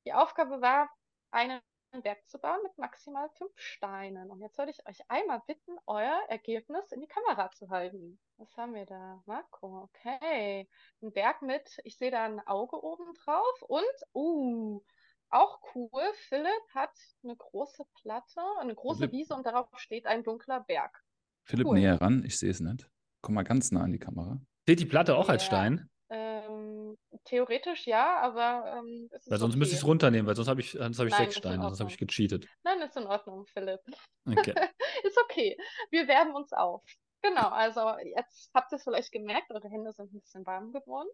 Die 0.04 0.12
Aufgabe 0.12 0.60
war, 0.60 0.90
einen 1.30 1.60
Berg 2.02 2.28
zu 2.28 2.38
bauen 2.38 2.62
mit 2.62 2.76
maximal 2.78 3.30
fünf 3.30 3.52
Steinen. 3.58 4.30
Und 4.30 4.40
jetzt 4.40 4.58
würde 4.58 4.70
ich 4.70 4.86
euch 4.86 5.00
einmal 5.08 5.42
bitten, 5.46 5.78
euer 5.86 6.20
Ergebnis 6.28 6.92
in 6.92 7.00
die 7.00 7.08
Kamera 7.08 7.50
zu 7.52 7.70
halten. 7.70 8.20
Was 8.36 8.54
haben 8.56 8.74
wir 8.74 8.86
da? 8.86 9.22
Marco, 9.26 9.84
okay. 9.84 10.68
Ein 11.00 11.12
Berg 11.12 11.42
mit, 11.42 11.80
ich 11.84 11.96
sehe 11.96 12.10
da 12.10 12.24
ein 12.24 12.46
Auge 12.46 12.82
oben 12.82 13.14
drauf 13.14 13.62
und, 13.62 13.84
uh, 14.14 14.82
auch 15.30 15.60
cool, 15.74 16.12
Philipp 16.28 16.74
hat 16.74 16.92
eine 17.24 17.36
große 17.36 17.84
Platte, 18.00 18.40
eine 18.58 18.74
große 18.74 19.08
Philipp. 19.08 19.12
Wiese 19.12 19.34
und 19.34 19.44
darauf 19.46 19.68
steht 19.78 20.06
ein 20.06 20.22
dunkler 20.22 20.60
Berg. 20.60 21.02
Philipp, 21.46 21.66
cool. 21.68 21.78
näher 21.78 22.00
ran, 22.00 22.24
ich 22.24 22.38
sehe 22.38 22.50
es 22.50 22.60
nicht. 22.60 22.88
Komm 23.22 23.36
mal 23.36 23.44
ganz 23.44 23.70
nah 23.70 23.82
an 23.82 23.92
die 23.92 23.98
Kamera. 23.98 24.40
Seht 24.66 24.80
die 24.80 24.86
Platte 24.86 25.16
auch 25.16 25.28
ja. 25.28 25.34
als 25.34 25.44
Stein? 25.44 25.88
Ähm, 26.08 26.96
theoretisch 27.24 27.86
ja, 27.86 28.18
aber 28.18 28.78
ähm, 28.78 29.08
es 29.12 29.22
ist 29.22 29.30
Weil 29.30 29.38
sonst 29.38 29.54
okay. 29.54 29.58
müsste 29.60 29.74
ich 29.74 29.80
es 29.80 29.86
runternehmen, 29.86 30.26
weil 30.26 30.34
sonst 30.34 30.48
habe 30.48 30.60
ich, 30.60 30.72
sonst 30.72 30.98
hab 30.98 31.06
ich 31.06 31.12
Nein, 31.12 31.22
sechs 31.22 31.36
Steine, 31.36 31.62
sonst 31.62 31.80
habe 31.80 31.90
ich 31.90 31.98
gecheatet. 31.98 32.48
Nein, 32.64 32.80
ist 32.80 32.96
in 32.96 33.06
Ordnung, 33.06 33.46
Philipp. 33.46 33.80
Okay. 34.26 34.54
Ist 35.04 35.18
okay. 35.22 35.56
Wir 35.90 36.08
wärmen 36.08 36.34
uns 36.34 36.52
auf. 36.52 36.82
Genau, 37.22 37.48
also 37.48 37.96
jetzt 38.16 38.50
habt 38.54 38.72
ihr 38.72 38.76
es 38.76 38.84
vielleicht 38.84 39.12
gemerkt, 39.12 39.50
eure 39.50 39.68
Hände 39.68 39.92
sind 39.92 40.12
ein 40.12 40.20
bisschen 40.20 40.46
warm 40.46 40.72
geworden. 40.72 41.08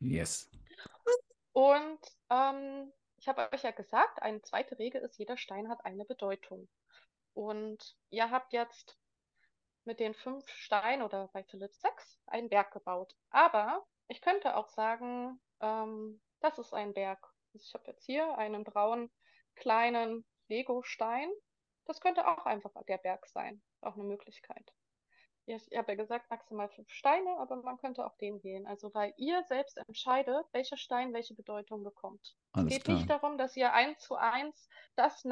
Yes. 0.00 0.50
Und 1.52 1.98
ähm, 2.30 2.92
ich 3.18 3.28
habe 3.28 3.50
euch 3.52 3.62
ja 3.62 3.70
gesagt, 3.70 4.22
eine 4.22 4.42
zweite 4.42 4.78
Regel 4.78 5.02
ist, 5.02 5.18
jeder 5.18 5.36
Stein 5.36 5.68
hat 5.68 5.84
eine 5.84 6.04
Bedeutung. 6.04 6.68
Und 7.34 7.96
ihr 8.10 8.30
habt 8.30 8.52
jetzt 8.52 8.98
mit 9.88 10.00
den 10.00 10.14
fünf 10.14 10.46
Steinen 10.48 11.02
oder 11.02 11.28
bei 11.32 11.42
Philipp 11.44 11.74
sechs 11.74 12.20
einen 12.26 12.50
Berg 12.50 12.72
gebaut. 12.72 13.16
Aber 13.30 13.86
ich 14.08 14.20
könnte 14.20 14.54
auch 14.54 14.68
sagen, 14.68 15.40
ähm, 15.60 16.20
das 16.40 16.58
ist 16.58 16.74
ein 16.74 16.92
Berg. 16.92 17.26
Ich 17.54 17.72
habe 17.72 17.84
jetzt 17.86 18.04
hier 18.04 18.36
einen 18.36 18.64
braunen 18.64 19.10
kleinen 19.56 20.26
Lego-Stein. 20.48 21.30
Das 21.86 22.02
könnte 22.02 22.28
auch 22.28 22.44
einfach 22.44 22.70
der 22.86 22.98
Berg 22.98 23.26
sein. 23.26 23.62
Auch 23.80 23.94
eine 23.94 24.04
Möglichkeit. 24.04 24.72
Ich 25.46 25.74
habe 25.74 25.92
ja 25.92 25.96
gesagt, 25.96 26.28
maximal 26.28 26.68
fünf 26.68 26.90
Steine, 26.90 27.38
aber 27.38 27.56
man 27.56 27.78
könnte 27.78 28.04
auch 28.04 28.14
den 28.18 28.44
wählen. 28.44 28.66
Also 28.66 28.92
weil 28.92 29.14
ihr 29.16 29.42
selbst 29.44 29.78
entscheidet, 29.78 30.44
welcher 30.52 30.76
Stein 30.76 31.14
welche 31.14 31.34
Bedeutung 31.34 31.82
bekommt. 31.82 32.36
Alles 32.52 32.66
es 32.66 32.76
geht 32.76 32.84
klar. 32.84 32.96
nicht 32.98 33.08
darum, 33.08 33.38
dass 33.38 33.56
ihr 33.56 33.72
eins 33.72 33.98
zu 34.00 34.16
eins 34.16 34.68
das 34.96 35.24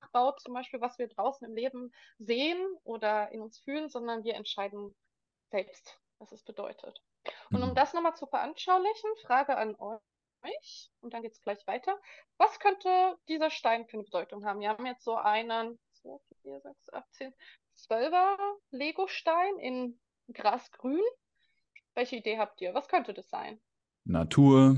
nachbaut, 0.00 0.40
zum 0.40 0.54
Beispiel, 0.54 0.80
was 0.80 0.98
wir 0.98 1.08
draußen 1.08 1.46
im 1.46 1.54
Leben 1.54 1.92
sehen 2.18 2.58
oder 2.84 3.30
in 3.32 3.40
uns 3.40 3.58
fühlen, 3.60 3.88
sondern 3.88 4.24
wir 4.24 4.34
entscheiden 4.34 4.94
selbst, 5.50 5.98
was 6.18 6.32
es 6.32 6.42
bedeutet. 6.42 7.02
Und 7.50 7.62
um 7.62 7.70
Mhm. 7.70 7.74
das 7.74 7.94
nochmal 7.94 8.14
zu 8.16 8.26
veranschaulichen, 8.26 9.10
Frage 9.26 9.56
an 9.56 9.76
euch, 9.78 10.90
und 11.00 11.14
dann 11.14 11.22
geht 11.22 11.32
es 11.32 11.40
gleich 11.42 11.66
weiter. 11.66 11.98
Was 12.36 12.58
könnte 12.60 13.16
dieser 13.28 13.50
Stein 13.50 13.86
für 13.86 13.94
eine 13.94 14.04
Bedeutung 14.04 14.44
haben? 14.44 14.60
Wir 14.60 14.68
haben 14.68 14.84
jetzt 14.86 15.04
so 15.04 15.14
einen 15.16 15.78
2, 15.94 16.18
4, 16.42 16.60
6, 16.60 16.92
8, 16.92 17.14
10, 17.14 17.34
12er 17.76 18.36
Lego-Stein 18.70 19.58
in 19.58 19.98
Grasgrün. 20.32 21.00
Welche 21.94 22.16
Idee 22.16 22.38
habt 22.38 22.60
ihr? 22.60 22.74
Was 22.74 22.88
könnte 22.88 23.14
das 23.14 23.28
sein? 23.30 23.60
Natur, 24.04 24.76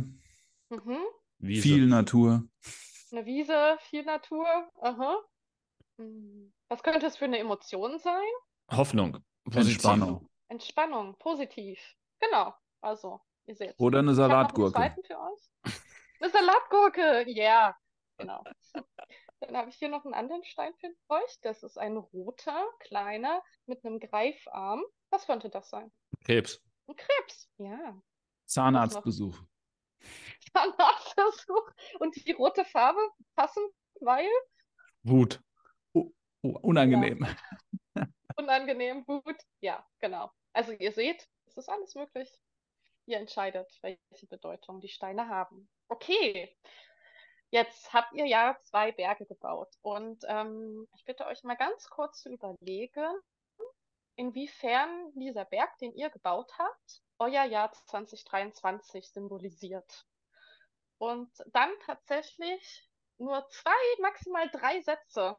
Mhm. 0.68 0.98
Viel 1.40 1.86
Natur. 1.86 2.42
Eine 3.16 3.24
Wiese, 3.24 3.78
viel 3.80 4.04
Natur. 4.04 4.46
Aha. 4.82 5.16
Hm. 5.96 6.52
Was 6.68 6.82
könnte 6.82 7.06
es 7.06 7.16
für 7.16 7.24
eine 7.24 7.38
Emotion 7.38 7.98
sein? 7.98 8.28
Hoffnung. 8.70 9.24
Positiv. 9.44 9.76
Entspannung. 9.76 10.28
Entspannung, 10.48 11.16
positiv. 11.16 11.80
Genau. 12.20 12.52
Also, 12.82 13.22
ihr 13.46 13.56
seht. 13.56 13.74
Oder 13.78 14.00
eine 14.00 14.08
einen 14.08 14.16
Salatgurke. 14.16 14.74
zweiten 14.74 15.02
für 15.02 15.18
euch. 15.18 15.50
Eine 16.20 16.30
Salatgurke, 16.30 17.24
ja, 17.30 17.74
genau. 18.18 18.44
Dann 19.40 19.56
habe 19.56 19.70
ich 19.70 19.76
hier 19.76 19.88
noch 19.88 20.04
einen 20.04 20.12
anderen 20.12 20.44
Stein 20.44 20.74
für 20.78 20.94
euch. 21.08 21.40
Das 21.40 21.62
ist 21.62 21.78
ein 21.78 21.96
roter, 21.96 22.66
kleiner, 22.80 23.42
mit 23.64 23.82
einem 23.82 23.98
Greifarm. 23.98 24.84
Was 25.08 25.24
könnte 25.24 25.48
das 25.48 25.70
sein? 25.70 25.90
Krebs. 26.22 26.62
Ein 26.86 26.96
Krebs, 26.96 27.48
ja. 27.56 27.98
Zahnarztbesuch. 28.44 29.38
Zahnarztversuch. 30.52 31.70
Und 32.00 32.16
die 32.16 32.32
rote 32.32 32.64
Farbe 32.64 33.00
passend, 33.34 33.70
weil 34.00 34.28
Wut. 35.02 35.40
Oh, 35.92 36.10
unangenehm. 36.42 37.26
unangenehm, 38.36 39.04
gut. 39.04 39.36
Ja, 39.60 39.86
genau. 40.00 40.30
Also 40.52 40.72
ihr 40.72 40.92
seht, 40.92 41.28
es 41.46 41.56
ist 41.56 41.68
alles 41.68 41.94
möglich. 41.94 42.30
Ihr 43.06 43.18
entscheidet, 43.18 43.70
welche 43.82 44.26
Bedeutung 44.28 44.80
die 44.80 44.88
Steine 44.88 45.28
haben. 45.28 45.68
Okay, 45.88 46.56
jetzt 47.50 47.92
habt 47.92 48.12
ihr 48.14 48.26
ja 48.26 48.58
zwei 48.62 48.90
Berge 48.90 49.26
gebaut 49.26 49.72
und 49.82 50.24
ähm, 50.26 50.88
ich 50.96 51.04
bitte 51.04 51.26
euch 51.26 51.44
mal 51.44 51.56
ganz 51.56 51.88
kurz 51.88 52.22
zu 52.22 52.30
überlegen, 52.30 53.20
inwiefern 54.16 55.12
dieser 55.14 55.44
Berg, 55.44 55.76
den 55.78 55.94
ihr 55.94 56.10
gebaut 56.10 56.50
habt, 56.58 57.02
euer 57.18 57.44
Jahr 57.44 57.72
2023 57.72 59.10
symbolisiert. 59.10 60.06
Und 60.98 61.30
dann 61.52 61.70
tatsächlich 61.84 62.88
nur 63.18 63.46
zwei, 63.50 64.00
maximal 64.00 64.48
drei 64.50 64.80
Sätze, 64.80 65.36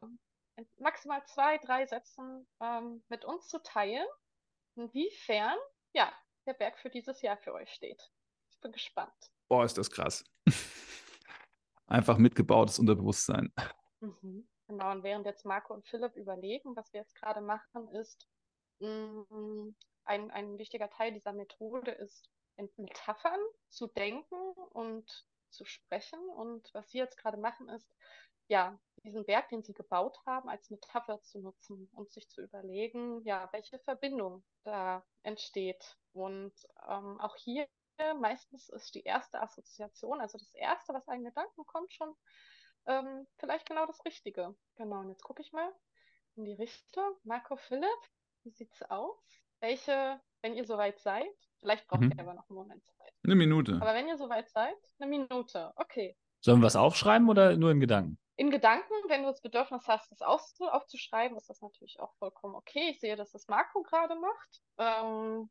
maximal 0.78 1.24
zwei, 1.26 1.58
drei 1.58 1.86
Sätzen 1.86 2.48
ähm, 2.60 3.04
mit 3.08 3.24
uns 3.24 3.48
zu 3.48 3.62
teilen, 3.62 4.06
inwiefern 4.76 5.56
ja, 5.92 6.12
der 6.46 6.54
Berg 6.54 6.78
für 6.78 6.90
dieses 6.90 7.22
Jahr 7.22 7.36
für 7.38 7.52
euch 7.52 7.72
steht. 7.72 8.10
Ich 8.50 8.60
bin 8.60 8.72
gespannt. 8.72 9.12
Boah, 9.48 9.64
ist 9.64 9.78
das 9.78 9.90
krass. 9.90 10.24
Einfach 11.86 12.18
mitgebautes 12.18 12.78
Unterbewusstsein. 12.78 13.52
Mhm. 14.00 14.48
Genau, 14.66 14.90
und 14.90 15.02
während 15.02 15.24
jetzt 15.24 15.46
Marco 15.46 15.72
und 15.72 15.86
Philipp 15.86 16.14
überlegen, 16.16 16.76
was 16.76 16.92
wir 16.92 17.00
jetzt 17.00 17.14
gerade 17.14 17.40
machen, 17.40 17.88
ist, 17.94 18.28
ein, 18.80 20.30
ein 20.30 20.58
wichtiger 20.58 20.90
Teil 20.90 21.12
dieser 21.12 21.32
Methode 21.32 21.90
ist, 21.90 22.30
in 22.56 22.68
Metaphern 22.76 23.40
zu 23.68 23.86
denken 23.86 24.36
und 24.72 25.26
zu 25.50 25.64
sprechen. 25.64 26.18
Und 26.28 26.68
was 26.74 26.90
sie 26.90 26.98
jetzt 26.98 27.16
gerade 27.16 27.36
machen, 27.36 27.68
ist, 27.68 27.88
ja, 28.48 28.78
diesen 29.04 29.26
Berg, 29.26 29.48
den 29.50 29.62
sie 29.62 29.74
gebaut 29.74 30.18
haben, 30.26 30.48
als 30.48 30.70
Metapher 30.70 31.20
zu 31.22 31.38
nutzen 31.40 31.88
und 31.92 32.10
sich 32.10 32.28
zu 32.28 32.40
überlegen, 32.42 33.22
ja, 33.24 33.48
welche 33.52 33.78
Verbindung 33.80 34.42
da 34.64 35.04
entsteht. 35.22 35.98
Und 36.12 36.54
ähm, 36.88 37.20
auch 37.20 37.36
hier 37.36 37.68
meistens 38.20 38.68
ist 38.68 38.94
die 38.94 39.02
erste 39.02 39.40
Assoziation, 39.40 40.20
also 40.20 40.38
das 40.38 40.54
erste, 40.54 40.94
was 40.94 41.08
einem 41.08 41.24
Gedanken 41.24 41.66
kommt, 41.66 41.92
schon 41.92 42.14
ähm, 42.86 43.26
vielleicht 43.38 43.68
genau 43.68 43.86
das 43.86 44.04
Richtige. 44.04 44.56
Genau, 44.76 45.00
und 45.00 45.10
jetzt 45.10 45.24
gucke 45.24 45.42
ich 45.42 45.52
mal 45.52 45.72
in 46.36 46.44
die 46.44 46.54
Richtung. 46.54 47.16
Marco 47.24 47.56
Philipp, 47.56 48.10
wie 48.44 48.50
sieht's 48.50 48.82
aus? 48.90 49.16
Welche, 49.60 50.20
wenn 50.42 50.54
ihr 50.54 50.64
soweit 50.64 50.98
seid, 51.00 51.26
vielleicht 51.60 51.86
braucht 51.88 52.02
Mhm. 52.02 52.12
ihr 52.16 52.20
aber 52.20 52.34
noch 52.34 52.48
einen 52.48 52.56
Moment 52.58 52.84
Zeit. 52.86 53.12
Eine 53.24 53.34
Minute. 53.34 53.78
Aber 53.80 53.94
wenn 53.94 54.08
ihr 54.08 54.16
soweit 54.16 54.48
seid, 54.50 54.76
eine 55.00 55.08
Minute, 55.10 55.72
okay. 55.76 56.16
Sollen 56.40 56.60
wir 56.60 56.66
was 56.66 56.76
aufschreiben 56.76 57.28
oder 57.28 57.56
nur 57.56 57.70
in 57.72 57.80
Gedanken? 57.80 58.18
In 58.36 58.50
Gedanken, 58.52 58.92
wenn 59.08 59.22
du 59.22 59.28
das 59.28 59.40
Bedürfnis 59.40 59.88
hast, 59.88 60.12
das 60.12 60.22
aufzuschreiben, 60.22 61.36
ist 61.36 61.50
das 61.50 61.60
natürlich 61.60 61.98
auch 61.98 62.14
vollkommen 62.18 62.54
okay. 62.54 62.90
Ich 62.90 63.00
sehe, 63.00 63.16
dass 63.16 63.32
das 63.32 63.48
Marco 63.48 63.82
gerade 63.82 64.14
macht. 64.14 64.62
Ähm, 64.78 65.50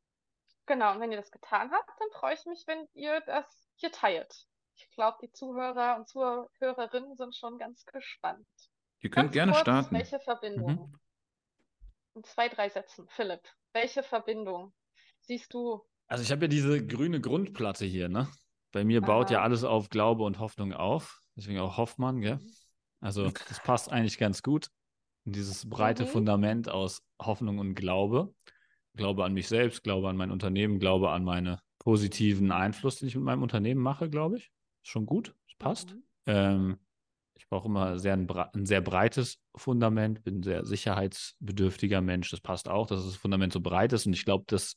genau, 0.66 0.94
und 0.94 1.02
wenn 1.02 1.12
ihr 1.12 1.18
das 1.18 1.30
getan 1.32 1.70
habt, 1.72 1.90
dann 2.00 2.10
freue 2.12 2.36
ich 2.36 2.46
mich, 2.46 2.64
wenn 2.66 2.88
ihr 2.94 3.20
das 3.22 3.46
hier 3.76 3.92
teilt. 3.92 4.46
Ich 4.78 4.90
glaube, 4.92 5.18
die 5.22 5.32
Zuhörer 5.34 5.98
und 5.98 6.08
Zuhörerinnen 6.08 7.18
sind 7.18 7.36
schon 7.36 7.58
ganz 7.58 7.84
gespannt. 7.86 8.48
Ihr 9.00 9.10
könnt 9.10 9.26
Ganz 9.28 9.34
gerne 9.34 9.52
kurz, 9.52 9.62
starten. 9.64 9.94
welche 9.96 10.20
Verbindung? 10.22 10.72
Mhm. 10.72 11.00
In 12.18 12.24
zwei, 12.24 12.50
drei 12.50 12.68
Sätzen. 12.68 13.06
Philipp, 13.10 13.42
welche 13.74 14.02
Verbindung 14.02 14.74
siehst 15.22 15.54
du? 15.54 15.84
Also 16.08 16.24
ich 16.24 16.32
habe 16.32 16.46
ja 16.46 16.48
diese 16.48 16.84
grüne 16.84 17.22
Grundplatte 17.22 17.86
hier, 17.86 18.10
ne? 18.10 18.28
Bei 18.72 18.84
mir 18.84 19.02
baut 19.02 19.30
ja 19.30 19.38
Aha. 19.38 19.44
alles 19.44 19.64
auf 19.64 19.90
Glaube 19.90 20.24
und 20.24 20.40
Hoffnung 20.40 20.74
auf. 20.74 21.22
Deswegen 21.36 21.60
auch 21.60 21.78
Hoffmann, 21.78 22.22
gell? 22.22 22.40
Also 23.02 23.26
das 23.26 23.62
passt 23.64 23.90
eigentlich 23.92 24.18
ganz 24.18 24.42
gut. 24.42 24.72
in 25.26 25.34
Dieses 25.34 25.70
breite 25.70 26.06
Mhm. 26.06 26.08
Fundament 26.08 26.70
aus 26.70 27.04
Hoffnung 27.22 27.60
und 27.60 27.76
Glaube. 27.76 28.34
Glaube 28.96 29.24
an 29.24 29.34
mich 29.34 29.48
selbst, 29.48 29.84
Glaube 29.84 30.10
an 30.10 30.18
mein 30.18 30.32
Unternehmen, 30.32 30.80
Glaube 30.80 31.12
an 31.12 31.24
meine 31.24 31.60
positiven 31.78 32.52
Einfluss, 32.52 32.98
den 32.98 33.10
ich 33.10 33.16
mit 33.16 33.26
meinem 33.26 33.44
Unternehmen 33.44 33.82
mache, 33.82 34.10
glaube 34.10 34.38
ich. 34.38 34.52
Ist 34.82 34.90
schon 34.90 35.06
gut, 35.06 35.36
es 35.48 35.56
passt. 35.60 35.94
Mhm. 35.94 36.04
Ähm, 36.26 36.78
ich 37.38 37.48
brauche 37.48 37.68
immer 37.68 38.00
sehr 38.00 38.14
ein, 38.14 38.28
ein 38.30 38.66
sehr 38.66 38.82
breites 38.82 39.38
Fundament, 39.56 40.24
bin 40.24 40.40
ein 40.40 40.44
sehr 40.44 40.66
sicherheitsbedürftiger 40.66 42.02
Mensch. 42.02 42.32
Das 42.32 42.42
passt 42.42 42.70
auch, 42.70 42.88
dass 42.88 43.06
das 43.06 43.16
Fundament 43.16 43.54
so 43.54 43.62
breit 43.62 43.94
ist. 43.94 44.06
Und 44.06 44.14
ich 44.14 44.26
glaube, 44.26 44.46
das 44.48 44.76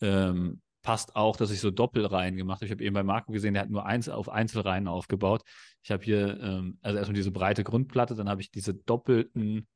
ähm, 0.00 0.60
passt 0.82 1.16
auch, 1.16 1.36
dass 1.36 1.50
ich 1.50 1.60
so 1.60 1.70
Doppelreihen 1.70 2.36
gemacht 2.36 2.58
habe. 2.58 2.66
Ich 2.66 2.72
habe 2.72 2.84
eben 2.84 2.94
bei 2.94 3.02
Marco 3.02 3.32
gesehen, 3.32 3.54
der 3.54 3.62
hat 3.62 3.70
nur 3.70 3.86
eins 3.86 4.08
auf 4.08 4.28
Einzelreihen 4.28 4.88
aufgebaut. 4.88 5.42
Ich 5.82 5.90
habe 5.90 6.04
hier 6.04 6.40
ähm, 6.40 6.78
also 6.82 6.98
erstmal 6.98 7.14
diese 7.14 7.30
breite 7.30 7.64
Grundplatte, 7.64 8.14
dann 8.14 8.28
habe 8.28 8.40
ich 8.40 8.50
diese 8.50 8.74
doppelten 8.74 9.66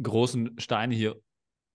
großen 0.00 0.58
Steine 0.58 0.94
hier 0.94 1.20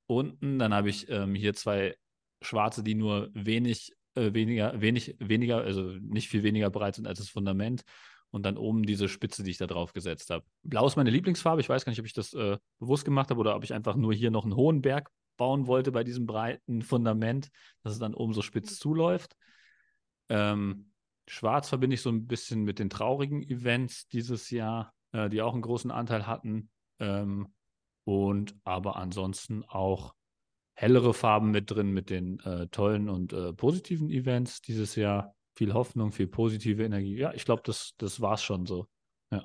unten, 0.06 0.60
dann 0.60 0.74
habe 0.74 0.90
ich 0.90 1.10
ähm, 1.10 1.36
hier 1.36 1.54
zwei 1.54 1.96
schwarze, 2.42 2.84
die 2.84 2.96
nur 2.96 3.30
wenig, 3.34 3.94
äh, 4.16 4.34
weniger, 4.34 4.80
wenig, 4.80 5.16
weniger, 5.20 5.58
also 5.58 5.82
nicht 6.02 6.30
viel 6.30 6.44
weniger 6.44 6.70
breit 6.70 6.96
sind 6.96 7.08
als 7.08 7.20
das 7.20 7.30
Fundament. 7.30 7.84
Und 8.31 8.46
dann 8.46 8.57
oben 8.57 8.84
diese 8.84 9.07
Spitze, 9.07 9.43
die 9.43 9.51
ich 9.51 9.57
da 9.57 9.67
drauf 9.67 9.93
gesetzt 9.93 10.29
habe. 10.29 10.46
Blau 10.63 10.86
ist 10.86 10.98
meine 10.98 11.10
Lieblingsfarbe. 11.10 11.62
Ich 11.62 11.69
weiß 11.69 11.86
gar 11.86 11.91
nicht, 11.91 12.00
ob 12.00 12.05
ich 12.05 12.13
das 12.13 12.34
äh, 12.34 12.57
bewusst 12.79 13.05
gemacht 13.05 13.29
habe 13.29 13.39
oder 13.39 13.55
ob 13.55 13.63
ich 13.63 13.74
einfach 13.74 13.96
nur 13.96 14.13
hier 14.13 14.31
noch 14.31 14.43
einen 14.43 14.55
hohen 14.55 14.81
Berg 14.81 15.10
bauen 15.38 15.67
wollte 15.67 15.91
bei 15.91 16.03
diesem 16.03 16.25
breiten 16.25 16.81
Fundament, 16.81 17.50
dass 17.84 17.93
es 17.93 18.00
dann 18.00 18.13
oben 18.13 18.34
so 18.34 18.41
spitz 18.41 18.77
zuläuft. 18.79 19.36
Ähm, 20.29 20.91
Schwarz 21.27 21.69
verbinde 21.69 21.93
ich 21.93 22.01
so 22.01 22.10
ein 22.10 22.27
bisschen 22.27 22.63
mit 22.63 22.79
den 22.79 22.89
traurigen 22.89 23.43
Events 23.43 24.07
dieses 24.07 24.50
Jahr, 24.50 24.93
äh, 25.12 25.29
die 25.29 25.41
auch 25.41 25.53
einen 25.53 25.62
großen 25.62 25.91
Anteil 25.91 26.27
hatten. 26.27 26.69
Ähm, 27.00 27.53
und 28.03 28.55
aber 28.63 28.96
ansonsten 28.96 29.63
auch 29.65 30.13
hellere 30.74 31.13
Farben 31.13 31.51
mit 31.51 31.72
drin 31.72 31.91
mit 31.91 32.10
den 32.10 32.39
äh, 32.41 32.67
tollen 32.67 33.10
und 33.10 33.34
äh, 33.34 33.51
positiven 33.51 34.10
Events 34.10 34.62
dieses 34.62 34.96
Jahr. 34.96 35.36
Viel 35.58 35.74
Hoffnung, 35.74 36.12
viel 36.12 36.28
positive 36.28 36.84
Energie. 36.84 37.18
Ja, 37.18 37.34
ich 37.34 37.44
glaube, 37.46 37.64
das, 37.66 37.96
das 37.98 38.22
war 38.22 38.36
es 38.36 38.44
schon 38.44 38.66
so. 38.66 38.88
Ja. 39.32 39.44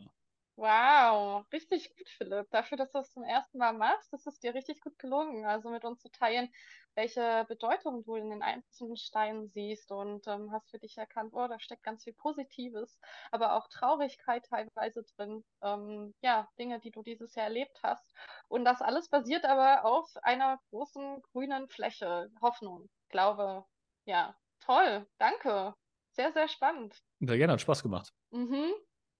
Wow, 0.57 1.47
richtig 1.53 1.97
gut, 1.97 2.09
Philipp. 2.11 2.51
Dafür, 2.51 2.77
dass 2.77 2.93
du 2.93 2.99
es 2.99 3.11
zum 3.13 3.25
ersten 3.25 3.57
Mal 3.59 3.73
machst, 3.73 4.13
ist 4.13 4.27
es 4.27 4.39
dir 4.39 4.55
richtig 4.55 4.81
gut 4.83 4.99
gelungen. 4.99 5.47
Also 5.47 5.71
mit 5.71 5.85
uns 5.85 6.03
zu 6.03 6.11
teilen, 6.11 6.51
welche 6.95 7.47
Bedeutung 7.49 8.05
du 8.05 8.17
in 8.17 8.29
den 8.31 8.43
einzelnen 8.43 8.97
Steinen 8.97 9.49
siehst 9.49 9.91
und 9.91 10.27
ähm, 10.29 10.53
hast 10.53 10.71
für 10.71 10.79
dich 10.79 10.99
erkannt, 10.99 11.33
oh, 11.35 11.49
da 11.49 11.59
steckt 11.59 11.83
ganz 11.83 12.05
viel 12.05 12.13
Positives, 12.13 12.99
aber 13.31 13.55
auch 13.55 13.67
Traurigkeit 13.69 14.45
teilweise 14.45 15.03
drin. 15.17 15.43
Ähm, 15.63 16.15
ja, 16.21 16.49
Dinge, 16.59 16.81
die 16.81 16.91
du 16.91 17.03
dieses 17.03 17.35
Jahr 17.35 17.47
erlebt 17.47 17.81
hast. 17.83 18.07
Und 18.49 18.65
das 18.67 18.83
alles 18.83 19.09
basiert 19.09 19.47
aber 19.47 19.87
auf 19.87 20.11
einer 20.23 20.61
großen 20.71 21.23
grünen 21.33 21.69
Fläche. 21.69 22.31
Hoffnung, 22.43 22.91
Glaube. 23.09 23.65
Ja, 24.05 24.37
toll. 24.61 25.07
Danke. 25.19 25.75
Sehr, 26.13 26.33
sehr 26.33 26.49
spannend. 26.49 27.03
Sehr 27.21 27.39
gerne, 27.39 27.55
hat 27.55 27.61
Spaß 27.61 27.83
gemacht. 27.83 28.13
Mhm. 28.31 28.73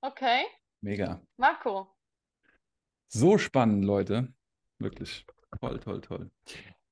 Okay. 0.03 0.45
Mega. 0.83 1.23
Marco. 1.37 1.95
So 3.09 3.39
spannend, 3.39 3.85
Leute. 3.85 4.33
Wirklich. 4.79 5.27
Toll, 5.61 5.81
toll, 5.81 6.01
toll. 6.01 6.31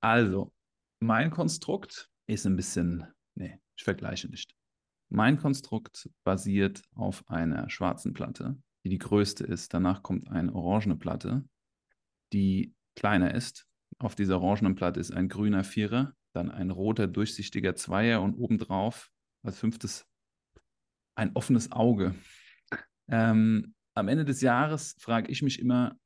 Also, 0.00 0.52
mein 1.00 1.30
Konstrukt 1.30 2.11
ist 2.26 2.47
ein 2.47 2.57
bisschen, 2.57 3.07
nee, 3.35 3.59
ich 3.76 3.85
vergleiche 3.85 4.28
nicht. 4.28 4.54
Mein 5.11 5.38
Konstrukt 5.38 6.09
basiert 6.25 6.83
auf 6.95 7.28
einer 7.28 7.69
schwarzen 7.69 8.12
Platte, 8.12 8.57
die 8.85 8.90
die 8.90 8.99
größte 8.99 9.45
ist. 9.45 9.75
Danach 9.75 10.02
kommt 10.02 10.30
eine 10.30 10.54
orangene 10.54 10.97
Platte, 10.97 11.45
die 12.33 12.75
kleiner 12.95 13.35
ist. 13.35 13.66
Auf 13.99 14.14
dieser 14.14 14.40
orangenen 14.40 14.76
Platte 14.76 15.00
ist 15.00 15.11
ein 15.11 15.28
grüner 15.28 15.64
Vierer, 15.64 16.14
dann 16.33 16.50
ein 16.50 16.71
roter 16.71 17.07
durchsichtiger 17.07 17.75
Zweier 17.75 18.23
und 18.23 18.35
obendrauf 18.35 19.11
als 19.42 19.59
fünftes 19.59 20.06
ein 21.16 21.35
offenes 21.35 21.70
Auge. 21.73 22.14
Ähm, 23.09 23.75
am 23.94 24.09
Ende 24.09 24.25
des 24.25 24.40
Jahres 24.40 24.97
frage 24.99 25.30
ich 25.30 25.42
mich 25.42 25.59
immer, 25.59 25.97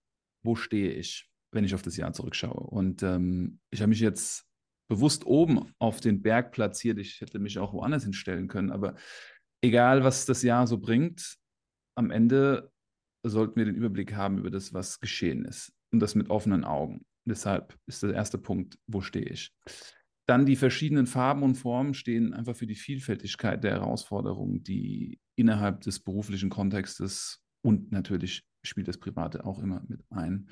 wo 0.43 0.57
stehe 0.57 0.93
ich, 0.93 1.29
wenn 1.53 1.65
ich 1.65 1.75
auf 1.75 1.83
das 1.83 1.97
Jahr 1.97 2.13
zurückschaue? 2.13 2.61
Und 2.61 3.03
ähm, 3.03 3.61
ich 3.71 3.81
habe 3.81 3.91
mich 3.91 4.01
jetzt 4.01 4.47
bewusst 4.89 5.25
oben 5.25 5.73
auf 5.79 6.01
den 6.01 6.23
Berg 6.23 6.53
platziert. 6.53 6.99
Ich 6.99 7.21
hätte 7.21 7.39
mich 7.39 7.59
auch 7.59 7.73
woanders 7.73 8.05
hinstellen 8.05 8.49
können, 8.49 8.71
aber 8.71 8.97
egal, 9.63 10.05
was 10.05 10.27
das 10.27 10.43
Jahr 10.43 10.67
so 10.67 10.79
bringt, 10.79 11.37
am 11.97 12.11
Ende 12.11 12.71
sollten 13.25 13.57
wir 13.57 13.65
den 13.65 13.77
Überblick 13.77 14.15
haben 14.15 14.39
über 14.39 14.51
das, 14.51 14.75
was 14.75 15.01
geschehen 15.01 15.45
ist 15.45 15.73
und 15.93 16.01
das 16.01 16.15
mit 16.15 16.29
offenen 16.29 16.65
Augen. 16.65 17.07
Deshalb 17.27 17.79
ist 17.87 18.03
der 18.03 18.13
erste 18.13 18.37
Punkt, 18.37 18.79
wo 18.87 19.01
stehe 19.01 19.27
ich? 19.27 19.55
Dann 20.27 20.47
die 20.47 20.57
verschiedenen 20.57 21.07
Farben 21.07 21.43
und 21.43 21.57
Formen 21.57 21.95
stehen 21.95 22.33
einfach 22.33 22.57
für 22.57 22.67
die 22.67 22.77
Vielfältigkeit 22.77 23.63
der 23.63 23.73
Herausforderungen, 23.73 24.63
die 24.63 25.19
innerhalb 25.37 25.83
des 25.83 26.01
beruflichen 26.01 26.51
Kontextes 26.51 27.43
und 27.63 27.93
natürlich 27.93 28.47
spielt 28.63 28.89
das 28.89 28.99
Private 28.99 29.45
auch 29.45 29.59
immer 29.59 29.83
mit 29.87 30.03
ein, 30.11 30.49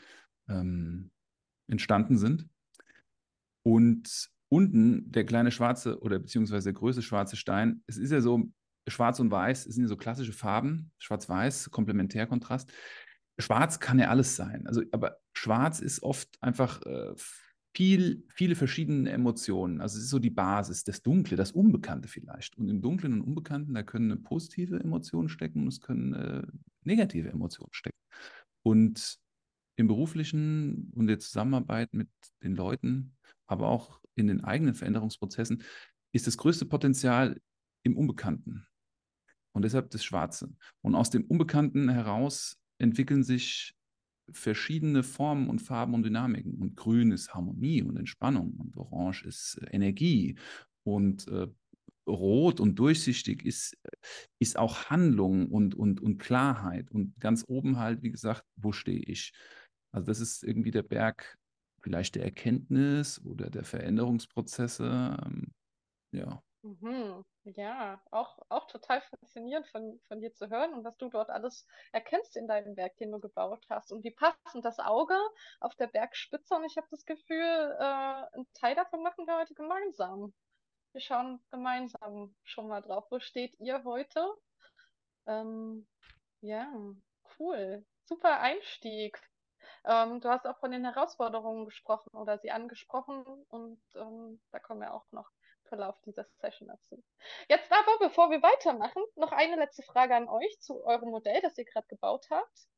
ähm, 0.48 1.10
entstanden 1.70 2.18
sind. 2.18 2.48
Und 3.64 4.28
unten 4.50 5.10
der 5.10 5.24
kleine 5.24 5.50
schwarze 5.50 6.00
oder 6.00 6.18
beziehungsweise 6.18 6.64
der 6.64 6.72
größte 6.74 7.00
schwarze 7.00 7.36
Stein, 7.36 7.82
es 7.86 7.96
ist 7.96 8.10
ja 8.10 8.20
so, 8.20 8.50
schwarz 8.88 9.20
und 9.20 9.30
weiß, 9.30 9.64
sind 9.64 9.84
ja 9.84 9.88
so 9.88 9.96
klassische 9.96 10.32
Farben, 10.32 10.90
schwarz-weiß, 10.98 11.70
Komplementärkontrast. 11.70 12.72
Schwarz 13.38 13.80
kann 13.80 13.98
ja 13.98 14.08
alles 14.08 14.36
sein. 14.36 14.66
Also, 14.66 14.82
aber 14.92 15.18
schwarz 15.32 15.80
ist 15.80 16.02
oft 16.02 16.28
einfach 16.42 16.82
äh, 16.82 17.14
viel, 17.74 18.24
viele 18.28 18.54
verschiedene 18.54 19.10
Emotionen. 19.10 19.80
Also 19.80 19.98
es 19.98 20.04
ist 20.04 20.10
so 20.10 20.18
die 20.18 20.30
Basis, 20.30 20.84
das 20.84 21.02
Dunkle, 21.02 21.36
das 21.36 21.52
Unbekannte 21.52 22.08
vielleicht. 22.08 22.56
Und 22.58 22.68
im 22.68 22.82
Dunklen 22.82 23.14
und 23.14 23.22
Unbekannten, 23.22 23.74
da 23.74 23.82
können 23.82 24.22
positive 24.22 24.78
Emotionen 24.78 25.28
stecken 25.28 25.62
und 25.62 25.68
es 25.68 25.80
können 25.80 26.12
äh, 26.12 26.42
negative 26.84 27.30
Emotionen 27.30 27.72
stecken. 27.72 27.98
Und 28.62 29.18
im 29.76 29.88
beruflichen 29.88 30.92
und 30.94 31.06
der 31.06 31.18
Zusammenarbeit 31.18 31.94
mit 31.94 32.08
den 32.42 32.54
Leuten, 32.54 33.16
aber 33.46 33.68
auch 33.68 34.00
in 34.14 34.26
den 34.26 34.44
eigenen 34.44 34.74
Veränderungsprozessen, 34.74 35.62
ist 36.12 36.26
das 36.26 36.36
größte 36.36 36.66
Potenzial 36.66 37.40
im 37.82 37.96
Unbekannten. 37.96 38.66
Und 39.52 39.62
deshalb 39.62 39.90
das 39.90 40.04
Schwarze. 40.04 40.54
Und 40.82 40.94
aus 40.94 41.10
dem 41.10 41.24
Unbekannten 41.24 41.88
heraus 41.88 42.58
entwickeln 42.78 43.22
sich 43.22 43.74
verschiedene 44.30 45.02
Formen 45.02 45.48
und 45.48 45.60
Farben 45.60 45.94
und 45.94 46.04
Dynamiken. 46.04 46.54
Und 46.54 46.76
grün 46.76 47.10
ist 47.12 47.34
Harmonie 47.34 47.82
und 47.82 47.96
Entspannung 47.96 48.54
und 48.58 48.76
orange 48.76 49.24
ist 49.24 49.58
äh, 49.62 49.66
Energie 49.70 50.36
und 50.84 51.28
äh, 51.28 51.48
rot 52.06 52.60
und 52.60 52.76
durchsichtig 52.76 53.44
ist, 53.44 53.76
ist 54.40 54.58
auch 54.58 54.90
Handlung 54.90 55.48
und, 55.48 55.74
und, 55.74 56.00
und 56.00 56.18
Klarheit. 56.18 56.90
Und 56.90 57.14
ganz 57.20 57.44
oben 57.46 57.78
halt, 57.78 58.02
wie 58.02 58.10
gesagt, 58.10 58.44
wo 58.56 58.72
stehe 58.72 59.00
ich? 59.00 59.32
Also 59.92 60.06
das 60.06 60.20
ist 60.20 60.42
irgendwie 60.42 60.70
der 60.70 60.82
Berg 60.82 61.38
vielleicht 61.82 62.14
der 62.14 62.24
Erkenntnis 62.24 63.20
oder 63.24 63.50
der 63.50 63.64
Veränderungsprozesse. 63.64 65.16
Ähm, 65.24 65.52
ja. 66.12 66.42
Mhm. 66.62 67.24
Ja, 67.44 68.00
auch, 68.12 68.38
auch 68.48 68.68
total 68.68 69.00
faszinierend 69.00 69.66
von, 69.68 70.00
von 70.06 70.20
dir 70.20 70.32
zu 70.32 70.48
hören 70.48 70.72
und 70.74 70.84
was 70.84 70.96
du 70.96 71.08
dort 71.08 71.28
alles 71.28 71.66
erkennst 71.90 72.36
in 72.36 72.46
deinem 72.46 72.76
Werk, 72.76 72.96
den 72.98 73.10
du 73.10 73.18
gebaut 73.18 73.64
hast. 73.68 73.90
Und 73.92 74.04
wie 74.04 74.12
passend 74.12 74.64
das 74.64 74.78
Auge 74.78 75.16
auf 75.60 75.74
der 75.74 75.88
Bergspitze. 75.88 76.54
Und 76.54 76.64
ich 76.64 76.76
habe 76.76 76.86
das 76.90 77.04
Gefühl, 77.04 77.76
äh, 77.78 77.82
einen 77.82 78.46
Teil 78.54 78.76
davon 78.76 79.02
machen 79.02 79.26
wir 79.26 79.38
heute 79.38 79.54
gemeinsam. 79.54 80.32
Wir 80.92 81.00
schauen 81.00 81.42
gemeinsam 81.50 82.34
schon 82.44 82.68
mal 82.68 82.80
drauf. 82.80 83.06
Wo 83.10 83.18
steht 83.18 83.58
ihr 83.58 83.82
heute? 83.82 84.24
Ähm, 85.26 85.88
ja, 86.42 86.72
cool. 87.38 87.84
Super 88.04 88.40
Einstieg. 88.40 89.20
Ähm, 89.84 90.20
du 90.20 90.28
hast 90.28 90.46
auch 90.46 90.58
von 90.58 90.70
den 90.70 90.84
Herausforderungen 90.84 91.64
gesprochen 91.64 92.10
oder 92.12 92.38
sie 92.38 92.52
angesprochen 92.52 93.24
und 93.48 93.82
ähm, 93.96 94.40
da 94.52 94.60
kommen 94.60 94.80
wir 94.80 94.94
auch 94.94 95.06
noch 95.10 95.28
Verlauf 95.72 95.98
dieser 96.02 96.26
Session 96.36 96.68
dazu. 96.68 97.02
Jetzt 97.48 97.72
aber, 97.72 97.98
bevor 97.98 98.30
wir 98.30 98.42
weitermachen, 98.42 99.02
noch 99.16 99.32
eine 99.32 99.56
letzte 99.56 99.82
Frage 99.82 100.14
an 100.14 100.28
euch 100.28 100.60
zu 100.60 100.84
eurem 100.84 101.08
Modell, 101.08 101.40
das 101.40 101.56
ihr 101.56 101.64
gerade 101.64 101.86
gebaut 101.86 102.26
habt. 102.28 102.68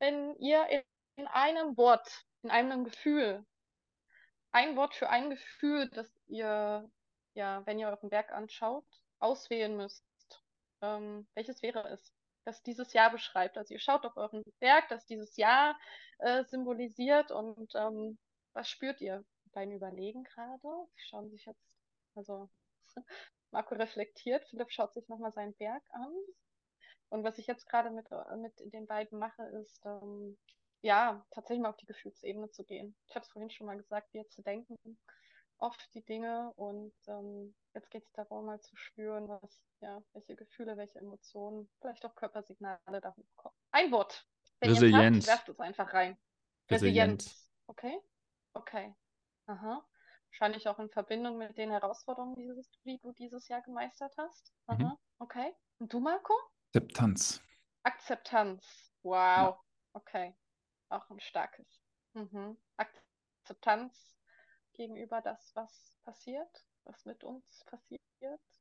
Wenn 0.00 0.34
ihr 0.34 0.66
in 1.14 1.28
einem 1.28 1.76
Wort, 1.76 2.26
in 2.42 2.50
einem 2.50 2.82
Gefühl, 2.82 3.46
ein 4.50 4.74
Wort 4.74 4.96
für 4.96 5.08
ein 5.08 5.30
Gefühl, 5.30 5.88
das 5.90 6.12
ihr, 6.26 6.90
ja, 7.34 7.64
wenn 7.66 7.78
ihr 7.78 7.86
euren 7.86 8.10
Werk 8.10 8.32
anschaut, 8.32 8.84
auswählen 9.20 9.76
müsst, 9.76 10.04
ähm, 10.82 11.28
welches 11.34 11.62
wäre 11.62 11.88
es? 11.90 12.12
das 12.44 12.62
dieses 12.64 12.94
Jahr 12.94 13.12
beschreibt. 13.12 13.58
Also 13.58 13.74
ihr 13.74 13.80
schaut 13.80 14.04
auf 14.04 14.16
euren 14.16 14.42
Werk, 14.58 14.88
das 14.88 15.06
dieses 15.06 15.36
Jahr 15.36 15.78
äh, 16.18 16.42
symbolisiert 16.44 17.30
und 17.30 17.72
ähm, 17.76 18.18
was 18.54 18.68
spürt 18.68 19.00
ihr 19.00 19.24
beim 19.52 19.70
Überlegen 19.70 20.24
gerade? 20.24 20.88
Sie 20.94 21.02
schauen 21.02 21.30
sich 21.30 21.44
jetzt 21.44 21.79
also 22.14 22.50
Marco 23.50 23.74
reflektiert, 23.74 24.44
Philipp 24.48 24.70
schaut 24.70 24.94
sich 24.94 25.08
nochmal 25.08 25.32
seinen 25.32 25.54
Berg 25.54 25.82
an. 25.90 26.12
Und 27.08 27.24
was 27.24 27.38
ich 27.38 27.46
jetzt 27.46 27.68
gerade 27.68 27.90
mit, 27.90 28.06
mit 28.36 28.72
den 28.72 28.86
beiden 28.86 29.18
mache, 29.18 29.42
ist, 29.60 29.84
ähm, 29.84 30.38
ja, 30.82 31.26
tatsächlich 31.30 31.62
mal 31.62 31.70
auf 31.70 31.76
die 31.76 31.86
Gefühlsebene 31.86 32.50
zu 32.50 32.64
gehen. 32.64 32.96
Ich 33.08 33.14
habe 33.16 33.24
es 33.24 33.32
vorhin 33.32 33.50
schon 33.50 33.66
mal 33.66 33.76
gesagt, 33.76 34.12
wir 34.12 34.28
zu 34.28 34.42
denken 34.42 34.76
oft 35.60 35.94
die 35.94 36.04
Dinge 36.04 36.52
und 36.56 36.92
ähm, 37.06 37.54
jetzt 37.74 37.90
geht 37.90 38.04
es 38.04 38.12
darum, 38.12 38.46
mal 38.46 38.60
zu 38.60 38.74
spüren, 38.76 39.28
was, 39.28 39.62
ja, 39.80 40.02
welche 40.12 40.34
Gefühle, 40.34 40.76
welche 40.76 40.98
Emotionen, 40.98 41.70
vielleicht 41.80 42.04
auch 42.04 42.14
Körpersignale 42.14 43.00
da 43.00 43.14
hochkommen. 43.14 43.56
Ein 43.70 43.92
Wort. 43.92 44.26
Wenn 44.60 44.70
Resilienz. 44.70 45.28
Habt, 45.28 45.38
werft 45.38 45.48
es 45.50 45.60
einfach 45.60 45.92
rein. 45.92 46.18
Resilienz. 46.70 47.24
Resilienz. 47.26 47.52
Okay? 47.66 48.00
Okay. 48.54 48.94
Aha. 49.46 49.86
Wahrscheinlich 50.30 50.68
auch 50.68 50.78
in 50.78 50.90
Verbindung 50.90 51.38
mit 51.38 51.58
den 51.58 51.70
Herausforderungen, 51.70 52.36
dieses, 52.36 52.70
die 52.84 52.98
du 52.98 53.12
dieses 53.12 53.48
Jahr 53.48 53.62
gemeistert 53.62 54.14
hast. 54.16 54.52
Aha, 54.66 54.78
mhm. 54.78 54.96
okay. 55.18 55.52
Und 55.78 55.92
du, 55.92 56.00
Marco? 56.00 56.34
Akzeptanz. 56.68 57.42
Akzeptanz. 57.82 58.64
Wow. 59.02 59.14
Ja. 59.14 59.60
Okay. 59.92 60.36
Auch 60.88 61.08
ein 61.10 61.20
starkes. 61.20 61.82
Mhm. 62.14 62.56
Akzeptanz 62.76 64.16
gegenüber 64.74 65.20
das, 65.20 65.52
was 65.54 65.98
passiert, 66.02 66.64
was 66.84 67.04
mit 67.04 67.24
uns 67.24 67.64
passiert. 67.66 68.00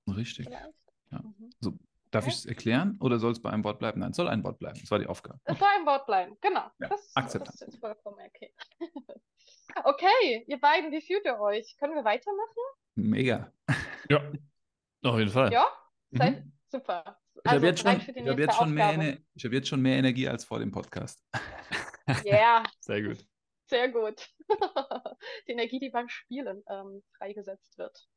Richtig. 0.08 0.47
Vielleicht. 0.47 0.93
Ja. 1.12 1.21
Mhm. 1.21 1.49
So, 1.60 1.77
darf 2.11 2.27
ich 2.27 2.35
es 2.35 2.45
erklären 2.45 2.97
oder 2.99 3.19
soll 3.19 3.31
es 3.31 3.41
bei 3.41 3.49
einem 3.49 3.63
Wort 3.63 3.79
bleiben? 3.79 3.99
Nein, 3.99 4.11
es 4.11 4.17
soll 4.17 4.27
ein 4.27 4.43
Wort 4.43 4.59
bleiben. 4.59 4.79
Das 4.79 4.89
war 4.91 4.99
die 4.99 5.07
Aufgabe. 5.07 5.39
Es 5.43 5.57
soll 5.57 5.67
ein 5.77 5.85
Wort 5.85 6.05
bleiben, 6.05 6.37
genau. 6.41 6.69
Ja. 6.79 6.89
Das, 6.89 7.11
Akzeptanz. 7.15 7.59
Das 7.59 7.69
ist 7.69 7.79
vollkommen 7.79 8.17
okay. 8.25 8.53
Okay, 9.83 10.43
ihr 10.47 10.59
beiden, 10.59 10.91
wie 10.91 11.01
fühlt 11.01 11.23
ihr 11.25 11.39
euch? 11.39 11.77
Können 11.77 11.93
wir 11.93 12.03
weitermachen? 12.03 12.57
Mega. 12.95 13.53
Ja, 14.09 14.31
auf 15.03 15.19
jeden 15.19 15.29
Fall. 15.29 15.53
Ja, 15.53 15.67
seid 16.09 16.43
mhm. 16.43 16.53
super. 16.67 17.19
Ich 17.35 17.45
also, 17.45 17.55
habe 17.55 17.67
jetzt, 17.67 17.81
schon, 17.81 18.15
ich 18.15 18.27
hab 18.27 18.39
jetzt, 18.39 18.55
schon 18.55 18.73
mehr, 18.73 19.17
hab 19.17 19.51
jetzt 19.51 19.67
schon 19.67 19.81
mehr 19.81 19.97
Energie 19.97 20.27
als 20.27 20.43
vor 20.43 20.59
dem 20.59 20.71
Podcast. 20.71 21.23
Ja. 22.07 22.23
Yeah. 22.25 22.63
Sehr 22.79 23.03
gut. 23.03 23.25
Sehr 23.67 23.89
gut. 23.89 24.27
die 25.47 25.51
Energie, 25.51 25.79
die 25.79 25.89
beim 25.89 26.09
Spielen 26.09 26.63
ähm, 26.67 27.03
freigesetzt 27.17 27.77
wird. 27.77 28.09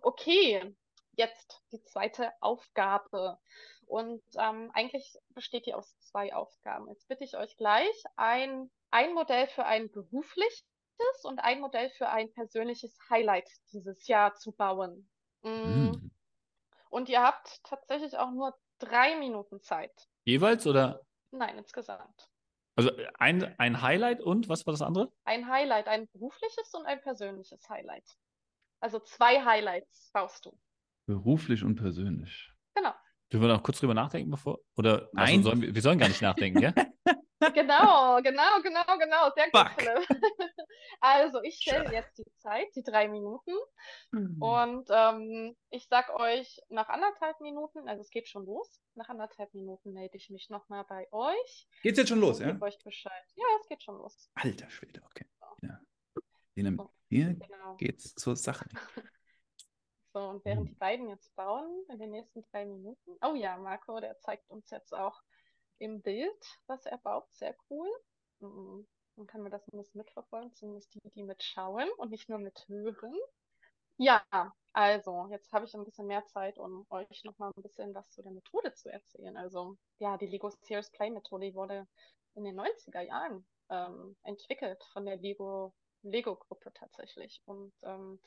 Okay, 0.00 0.74
jetzt 1.16 1.62
die 1.72 1.82
zweite 1.82 2.30
Aufgabe. 2.40 3.38
Und 3.86 4.22
ähm, 4.38 4.70
eigentlich 4.72 5.16
besteht 5.30 5.66
die 5.66 5.74
aus 5.74 5.98
zwei 6.00 6.34
Aufgaben. 6.34 6.88
Jetzt 6.88 7.06
bitte 7.08 7.24
ich 7.24 7.36
euch 7.36 7.56
gleich, 7.56 8.04
ein, 8.16 8.70
ein 8.90 9.12
Modell 9.14 9.46
für 9.48 9.66
ein 9.66 9.90
berufliches 9.90 10.64
und 11.22 11.38
ein 11.40 11.60
Modell 11.60 11.90
für 11.90 12.08
ein 12.08 12.32
persönliches 12.32 12.96
Highlight 13.10 13.48
dieses 13.72 14.06
Jahr 14.06 14.34
zu 14.34 14.52
bauen. 14.52 15.08
Mm. 15.42 15.48
Hm. 15.48 16.10
Und 16.88 17.08
ihr 17.08 17.22
habt 17.22 17.60
tatsächlich 17.64 18.16
auch 18.16 18.30
nur 18.30 18.56
drei 18.78 19.16
Minuten 19.16 19.60
Zeit. 19.60 19.92
Jeweils 20.24 20.66
oder? 20.66 21.00
Nein, 21.30 21.58
insgesamt. 21.58 22.30
Also 22.76 22.90
ein, 23.18 23.54
ein 23.58 23.82
Highlight 23.82 24.20
und 24.20 24.48
was 24.48 24.66
war 24.66 24.72
das 24.72 24.82
andere? 24.82 25.12
Ein 25.24 25.48
Highlight, 25.48 25.86
ein 25.86 26.08
berufliches 26.08 26.72
und 26.74 26.86
ein 26.86 27.00
persönliches 27.00 27.68
Highlight. 27.68 28.04
Also 28.80 28.98
zwei 29.00 29.44
Highlights 29.44 30.10
baust 30.12 30.44
du. 30.44 30.58
Beruflich 31.06 31.62
und 31.62 31.76
persönlich. 31.76 32.50
Genau. 32.74 32.92
Wir 33.30 33.40
noch 33.40 33.62
kurz 33.62 33.80
drüber 33.80 33.94
nachdenken, 33.94 34.30
bevor? 34.30 34.60
Oder 34.76 35.08
Nein. 35.12 35.38
Also 35.38 35.50
sollen 35.50 35.62
wir, 35.62 35.74
wir 35.74 35.82
sollen 35.82 35.98
gar 35.98 36.08
nicht 36.08 36.22
nachdenken, 36.22 36.60
ja? 36.60 36.72
Genau, 37.52 38.22
genau, 38.22 38.62
genau, 38.62 38.98
genau. 38.98 39.30
Sehr 39.34 39.50
gut, 39.50 39.60
Fuck. 39.60 39.72
Philipp. 39.80 40.08
Also, 41.00 41.42
ich 41.42 41.56
stelle 41.56 41.92
jetzt 41.92 42.16
die 42.16 42.24
Zeit, 42.38 42.68
die 42.74 42.82
drei 42.82 43.08
Minuten. 43.08 43.52
Und 44.12 44.88
ähm, 44.90 45.56
ich 45.70 45.86
sag 45.88 46.08
euch 46.18 46.60
nach 46.68 46.88
anderthalb 46.88 47.40
Minuten, 47.40 47.88
also 47.88 48.00
es 48.00 48.10
geht 48.10 48.28
schon 48.28 48.46
los, 48.46 48.80
nach 48.94 49.08
anderthalb 49.08 49.52
Minuten 49.54 49.92
melde 49.92 50.16
ich 50.16 50.30
mich 50.30 50.48
nochmal 50.50 50.84
bei 50.88 51.06
euch. 51.12 51.68
Geht's 51.82 51.98
jetzt 51.98 52.08
schon 52.08 52.20
los, 52.20 52.38
ja? 52.38 52.52
gebe 52.52 52.64
euch 52.64 52.78
Bescheid. 52.82 53.24
Ja, 53.34 53.44
es 53.60 53.68
geht 53.68 53.82
schon 53.82 53.96
los. 53.96 54.30
Alter 54.34 54.70
Schwede, 54.70 55.02
okay. 55.04 55.26
Ja. 55.62 55.80
So. 56.76 56.90
Hier 57.08 57.34
Genau. 57.34 57.76
geht's 57.76 58.14
zur 58.14 58.36
Sache. 58.36 58.68
So, 60.14 60.20
und 60.20 60.44
während 60.44 60.68
Mhm. 60.68 60.70
die 60.70 60.76
beiden 60.76 61.08
jetzt 61.10 61.34
bauen, 61.36 61.84
in 61.90 61.98
den 61.98 62.12
nächsten 62.12 62.42
drei 62.42 62.64
Minuten. 62.66 63.18
Oh 63.20 63.34
ja, 63.34 63.56
Marco, 63.58 64.00
der 64.00 64.18
zeigt 64.20 64.48
uns 64.48 64.70
jetzt 64.70 64.94
auch 64.94 65.20
im 65.78 66.02
Bild, 66.02 66.60
was 66.68 66.86
er 66.86 66.98
baut. 66.98 67.30
Sehr 67.34 67.56
cool. 67.68 67.88
Mhm. 68.40 68.86
Dann 69.16 69.26
kann 69.26 69.42
man 69.42 69.50
das 69.50 69.66
ein 69.68 69.76
bisschen 69.78 69.98
mitverfolgen, 69.98 70.54
zumindest 70.54 70.94
die, 70.94 71.00
die 71.10 71.24
mitschauen 71.24 71.90
und 71.98 72.10
nicht 72.12 72.28
nur 72.28 72.38
mithören. 72.38 73.14
Ja, 73.98 74.24
also, 74.72 75.28
jetzt 75.30 75.52
habe 75.52 75.66
ich 75.66 75.74
ein 75.74 75.84
bisschen 75.84 76.06
mehr 76.08 76.24
Zeit, 76.26 76.58
um 76.58 76.86
euch 76.90 77.24
nochmal 77.24 77.52
ein 77.56 77.62
bisschen 77.62 77.94
was 77.94 78.10
zu 78.10 78.22
der 78.22 78.32
Methode 78.32 78.74
zu 78.74 78.88
erzählen. 78.90 79.36
Also, 79.36 79.76
ja, 79.98 80.16
die 80.16 80.26
Lego 80.26 80.50
Serious 80.50 80.90
Play 80.90 81.10
Methode 81.10 81.46
die 81.46 81.54
wurde 81.54 81.86
in 82.34 82.44
den 82.44 82.56
90er 82.56 83.02
Jahren 83.02 83.46
ähm, 83.70 84.16
entwickelt 84.24 84.82
von 84.92 85.04
der 85.06 85.16
Lego 85.16 85.74
Lego 86.02 86.36
Gruppe 86.36 86.72
tatsächlich. 86.74 87.40
Und 87.46 87.72
ähm, 87.82 88.20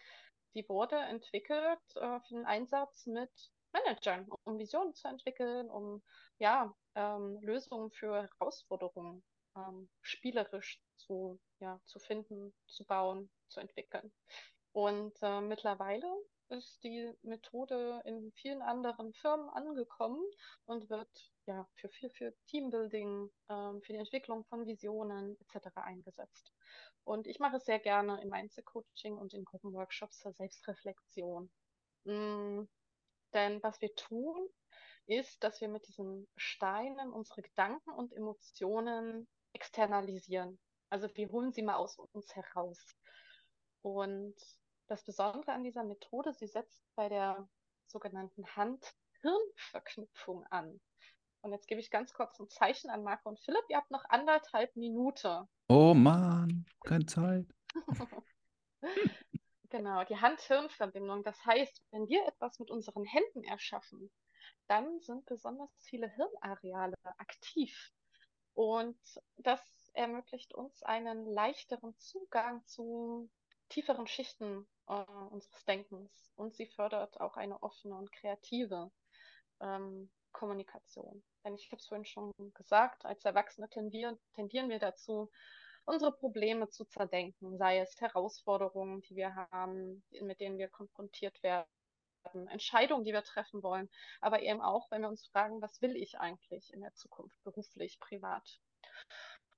die 0.57 0.67
wurde 0.67 0.95
entwickelt 0.95 1.79
äh, 1.95 2.19
für 2.21 2.33
den 2.33 2.45
Einsatz 2.45 3.05
mit 3.05 3.29
Managern, 3.73 4.27
um 4.43 4.57
Visionen 4.57 4.95
zu 4.95 5.07
entwickeln, 5.07 5.69
um 5.69 6.01
ja, 6.39 6.75
ähm, 6.95 7.39
Lösungen 7.41 7.91
für 7.91 8.23
Herausforderungen 8.23 9.23
ähm, 9.55 9.87
spielerisch 10.01 10.81
zu, 10.97 11.39
ja, 11.59 11.79
zu 11.85 11.99
finden, 11.99 12.55
zu 12.65 12.85
bauen, 12.85 13.29
zu 13.49 13.59
entwickeln. 13.59 14.11
Und 14.71 15.15
äh, 15.21 15.41
mittlerweile 15.41 16.07
ist 16.49 16.83
die 16.83 17.11
Methode 17.21 18.01
in 18.05 18.31
vielen 18.33 18.61
anderen 18.63 19.13
Firmen 19.13 19.49
angekommen 19.49 20.23
und 20.65 20.89
wird 20.89 21.09
ja 21.45 21.67
für, 21.75 21.89
für, 21.89 22.09
für 22.09 22.33
Teambuilding, 22.47 23.29
ähm, 23.49 23.81
für 23.83 23.93
die 23.93 23.99
Entwicklung 23.99 24.45
von 24.45 24.65
Visionen 24.65 25.37
etc. 25.39 25.67
eingesetzt. 25.75 26.51
Und 27.03 27.27
ich 27.27 27.39
mache 27.39 27.57
es 27.57 27.65
sehr 27.65 27.79
gerne 27.79 28.21
im 28.21 28.33
Einzelcoaching 28.33 29.17
und 29.17 29.33
in 29.33 29.45
Gruppenworkshops 29.45 30.19
zur 30.19 30.33
Selbstreflexion. 30.33 31.49
Mm, 32.03 32.63
denn 33.33 33.63
was 33.63 33.81
wir 33.81 33.93
tun, 33.95 34.49
ist, 35.05 35.43
dass 35.43 35.61
wir 35.61 35.69
mit 35.69 35.87
diesen 35.87 36.27
Steinen 36.35 37.11
unsere 37.13 37.41
Gedanken 37.41 37.91
und 37.91 38.13
Emotionen 38.13 39.27
externalisieren. 39.53 40.59
Also 40.89 41.07
wir 41.15 41.29
holen 41.29 41.53
sie 41.53 41.61
mal 41.63 41.75
aus 41.75 41.97
uns 41.97 42.35
heraus. 42.35 42.95
Und 43.81 44.35
das 44.87 45.03
Besondere 45.03 45.53
an 45.53 45.63
dieser 45.63 45.83
Methode, 45.83 46.33
sie 46.33 46.47
setzt 46.47 46.83
bei 46.95 47.07
der 47.09 47.47
sogenannten 47.87 48.45
Hand-Hirn-Verknüpfung 48.55 50.45
an. 50.47 50.81
Und 51.41 51.51
jetzt 51.51 51.67
gebe 51.67 51.79
ich 51.79 51.91
ganz 51.91 52.13
kurz 52.13 52.39
ein 52.39 52.49
Zeichen 52.49 52.89
an 52.89 53.03
Marco 53.03 53.29
und 53.29 53.39
Philipp. 53.39 53.63
Ihr 53.69 53.77
habt 53.77 53.91
noch 53.91 54.05
anderthalb 54.09 54.75
Minuten. 54.75 55.47
Oh 55.69 55.93
Mann, 55.93 56.65
keine 56.83 57.05
Zeit. 57.05 57.47
Genau, 59.69 60.03
die 60.05 60.15
Hand-Hirn-Verbindung. 60.15 61.23
Das 61.23 61.43
heißt, 61.45 61.83
wenn 61.91 62.07
wir 62.07 62.25
etwas 62.25 62.57
mit 62.59 62.71
unseren 62.71 63.03
Händen 63.03 63.43
erschaffen, 63.43 64.09
dann 64.67 65.01
sind 65.01 65.25
besonders 65.25 65.69
viele 65.83 66.09
Hirnareale 66.09 66.95
aktiv. 67.17 67.91
Und 68.53 68.97
das 69.37 69.61
ermöglicht 69.93 70.53
uns 70.53 70.83
einen 70.83 71.25
leichteren 71.25 71.97
Zugang 71.97 72.65
zu 72.65 73.29
tieferen 73.69 74.07
Schichten 74.07 74.67
äh, 74.87 75.03
unseres 75.29 75.65
Denkens. 75.65 76.31
Und 76.35 76.55
sie 76.55 76.67
fördert 76.67 77.19
auch 77.19 77.35
eine 77.35 77.61
offene 77.61 77.95
und 77.95 78.11
kreative 78.11 78.89
ähm, 79.59 80.09
Kommunikation. 80.31 81.23
Denn 81.43 81.55
ich 81.55 81.71
habe 81.71 81.77
es 81.77 81.87
vorhin 81.87 82.05
schon 82.05 82.31
gesagt, 82.53 83.05
als 83.05 83.25
Erwachsene 83.25 83.69
tendieren, 83.69 84.17
tendieren 84.33 84.69
wir 84.69 84.79
dazu, 84.79 85.29
unsere 85.85 86.11
Probleme 86.11 86.69
zu 86.69 86.85
zerdenken, 86.85 87.57
sei 87.57 87.79
es 87.79 87.99
Herausforderungen, 87.99 89.01
die 89.01 89.15
wir 89.15 89.35
haben, 89.35 90.03
mit 90.21 90.39
denen 90.39 90.57
wir 90.57 90.67
konfrontiert 90.67 91.41
werden, 91.43 91.67
Entscheidungen, 92.49 93.05
die 93.05 93.13
wir 93.13 93.23
treffen 93.23 93.63
wollen, 93.63 93.89
aber 94.19 94.41
eben 94.41 94.61
auch, 94.61 94.91
wenn 94.91 95.01
wir 95.01 95.09
uns 95.09 95.27
fragen, 95.27 95.61
was 95.61 95.81
will 95.81 95.95
ich 95.95 96.19
eigentlich 96.19 96.73
in 96.73 96.81
der 96.81 96.93
Zukunft, 96.93 97.41
beruflich, 97.43 97.99
privat. 97.99 98.59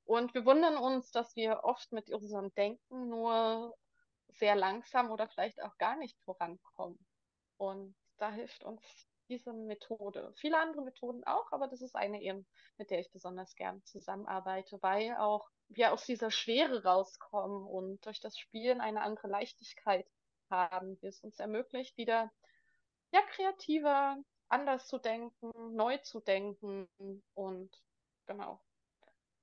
Und 0.05 0.33
wir 0.33 0.45
wundern 0.45 0.77
uns, 0.77 1.11
dass 1.11 1.35
wir 1.35 1.63
oft 1.63 1.91
mit 1.91 2.11
unserem 2.11 2.53
Denken 2.53 3.09
nur 3.09 3.75
sehr 4.29 4.55
langsam 4.55 5.11
oder 5.11 5.27
vielleicht 5.27 5.61
auch 5.61 5.77
gar 5.77 5.95
nicht 5.97 6.17
vorankommen. 6.21 6.99
Und 7.57 7.95
da 8.17 8.31
hilft 8.31 8.63
uns 8.63 8.81
diese 9.29 9.53
Methode. 9.53 10.33
Viele 10.37 10.59
andere 10.59 10.81
Methoden 10.81 11.23
auch, 11.25 11.51
aber 11.51 11.67
das 11.67 11.81
ist 11.81 11.95
eine 11.95 12.21
eben, 12.21 12.45
mit 12.77 12.89
der 12.89 12.99
ich 12.99 13.11
besonders 13.11 13.55
gern 13.55 13.83
zusammenarbeite, 13.85 14.81
weil 14.81 15.15
auch 15.17 15.47
wir 15.69 15.93
aus 15.93 16.05
dieser 16.05 16.31
Schwere 16.31 16.83
rauskommen 16.83 17.65
und 17.65 18.05
durch 18.05 18.19
das 18.19 18.37
Spielen 18.37 18.81
eine 18.81 19.01
andere 19.01 19.27
Leichtigkeit 19.27 20.07
haben, 20.49 20.97
die 20.99 21.07
es 21.07 21.21
uns 21.21 21.39
ermöglicht, 21.39 21.95
wieder 21.97 22.31
ja, 23.11 23.21
kreativer, 23.21 24.17
anders 24.49 24.87
zu 24.87 24.97
denken, 24.97 25.51
neu 25.75 25.97
zu 25.99 26.19
denken 26.19 26.89
und 27.35 27.71
genau, 28.25 28.59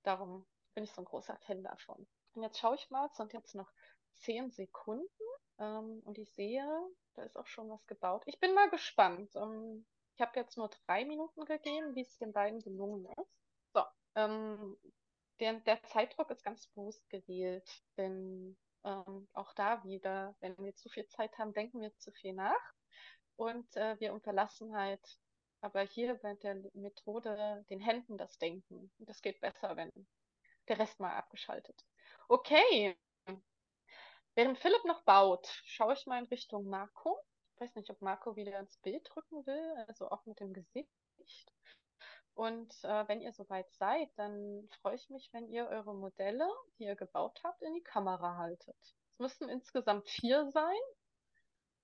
darum 0.03 0.47
bin 0.75 0.85
ich 0.85 0.93
so 0.93 1.03
ein 1.03 1.07
großer 1.07 1.39
Fan 1.47 1.63
davon. 1.63 2.07
Und 2.35 2.43
jetzt 2.43 2.59
schaue 2.59 2.75
ich 2.75 2.91
mal, 2.91 3.07
es 3.07 3.17
sind 3.17 3.33
jetzt 3.33 3.55
noch 3.55 3.71
zehn 4.15 4.51
Sekunden 4.51 5.07
ähm, 5.59 6.03
und 6.05 6.19
ich 6.19 6.33
sehe, 6.33 6.67
da 7.15 7.23
ist 7.23 7.37
auch 7.37 7.47
schon 7.47 7.71
was 7.71 7.87
gebaut. 7.87 8.23
Ich 8.27 8.39
bin 8.41 8.55
mal 8.55 8.71
gespannt. 8.71 9.35
Ähm, 9.37 9.87
ich 10.15 10.21
habe 10.21 10.39
jetzt 10.39 10.57
nur 10.57 10.71
drei 10.87 11.05
Minuten 11.05 11.45
gegeben, 11.45 11.95
wie 11.95 12.03
es 12.03 12.19
den 12.19 12.33
beiden 12.33 12.61
gelungen 12.61 13.07
ist. 13.19 13.31
So, 13.75 13.83
ähm, 14.15 14.77
der, 15.41 15.55
der 15.61 15.83
Zeitdruck 15.85 16.31
ist 16.31 16.45
ganz 16.45 16.67
bewusst 16.69 17.09
gewählt, 17.11 17.69
denn 17.97 18.57
ähm, 18.85 19.29
auch 19.33 19.53
da 19.55 19.85
wieder, 19.85 20.35
wenn 20.41 20.57
wir 20.59 20.75
zu 20.75 20.89
viel 20.89 21.07
Zeit 21.09 21.37
haben, 21.39 21.53
denken 21.53 21.81
wir 21.81 21.95
zu 21.99 22.13
viel 22.13 22.33
nach 22.33 22.73
und 23.37 23.77
äh, 23.77 23.99
wir 24.01 24.15
unterlassen 24.15 24.75
halt 24.75 25.19
aber 25.61 25.83
hier 25.83 26.15
bei 26.17 26.35
der 26.35 26.63
Methode 26.75 27.65
den 27.71 27.81
Händen 27.81 28.19
das 28.19 28.39
Denken. 28.39 28.91
Das 28.99 29.21
geht 29.23 29.41
besser, 29.41 29.77
wenn 29.77 29.91
der 30.69 30.79
Rest 30.79 31.01
mal 31.01 31.15
abgeschaltet. 31.15 31.85
Okay. 32.29 32.97
Während 34.37 34.59
Philipp 34.59 34.85
noch 34.85 35.03
baut, 35.05 35.49
schaue 35.65 35.95
ich 35.95 36.07
mal 36.07 36.19
in 36.19 36.27
Richtung 36.27 36.69
Marco. 36.69 37.19
Ich 37.55 37.63
weiß 37.63 37.75
nicht, 37.75 37.89
ob 37.91 38.03
Marco 38.03 38.37
wieder 38.37 38.59
ins 38.59 38.77
Bild 38.77 39.09
drücken 39.11 39.47
will, 39.47 39.85
also 39.89 40.11
auch 40.11 40.27
mit 40.27 40.39
dem 40.41 40.53
Gesicht. 40.53 41.51
Und 42.35 42.71
äh, 42.85 43.09
wenn 43.09 43.23
ihr 43.23 43.33
soweit 43.33 43.73
seid, 43.73 44.11
dann 44.17 44.69
freue 44.83 44.95
ich 44.97 45.09
mich, 45.09 45.31
wenn 45.33 45.49
ihr 45.49 45.69
eure 45.69 45.95
Modelle, 45.95 46.47
die 46.79 46.85
ihr 46.85 46.97
gebaut 46.97 47.41
habt, 47.45 47.63
in 47.63 47.73
die 47.73 47.83
Kamera 47.83 48.37
haltet. 48.37 48.77
Es 48.83 49.19
müssten 49.19 49.49
insgesamt 49.49 50.07
vier 50.07 50.51
sein. 50.51 50.77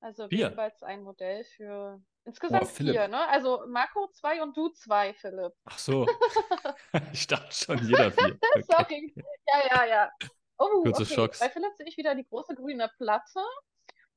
Also 0.01 0.29
Vier? 0.29 0.51
jeweils 0.51 0.83
ein 0.83 1.05
Modell 1.05 1.45
für 1.45 2.03
insgesamt 2.25 2.69
Philipp. 2.69 2.97
vier, 2.97 3.09
ne? 3.09 3.27
Also 3.29 3.65
Marco 3.67 4.09
zwei 4.09 4.43
und 4.43 4.55
du 4.55 4.69
zwei, 4.71 5.15
Philipp. 5.15 5.55
Ach 5.65 5.79
so. 5.79 6.07
ich 7.15 7.27
dachte 7.27 7.55
schon, 7.55 7.79
jeder 7.79 8.13
vier. 8.13 8.39
Okay. 8.53 8.63
Sorry. 8.69 9.15
Ja, 9.47 9.63
ja, 9.71 9.85
ja. 9.87 10.11
Oh, 10.59 10.83
Kurze 10.83 11.03
okay. 11.03 11.15
Schocks. 11.15 11.41
Bei 11.41 11.51
Philipp 11.51 11.75
sehe 11.77 11.87
ich 11.87 11.97
wieder 11.97 12.15
die 12.15 12.27
große 12.27 12.55
grüne 12.55 12.91
Platte. 12.97 13.41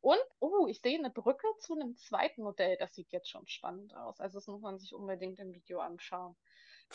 Und, 0.02 0.20
oh, 0.40 0.68
ich 0.68 0.82
sehe 0.82 1.00
eine 1.00 1.10
Brücke 1.10 1.48
zu 1.60 1.74
einem 1.74 1.96
zweiten 1.98 2.44
Modell. 2.44 2.78
Das 2.78 2.94
sieht 2.94 3.12
jetzt 3.12 3.30
schon 3.30 3.48
spannend 3.48 3.96
aus. 3.96 4.20
Also 4.20 4.38
das 4.38 4.48
muss 4.48 4.62
man 4.62 4.78
sich 4.78 4.94
unbedingt 4.94 5.40
im 5.40 5.52
Video 5.52 5.80
anschauen. 5.80 6.36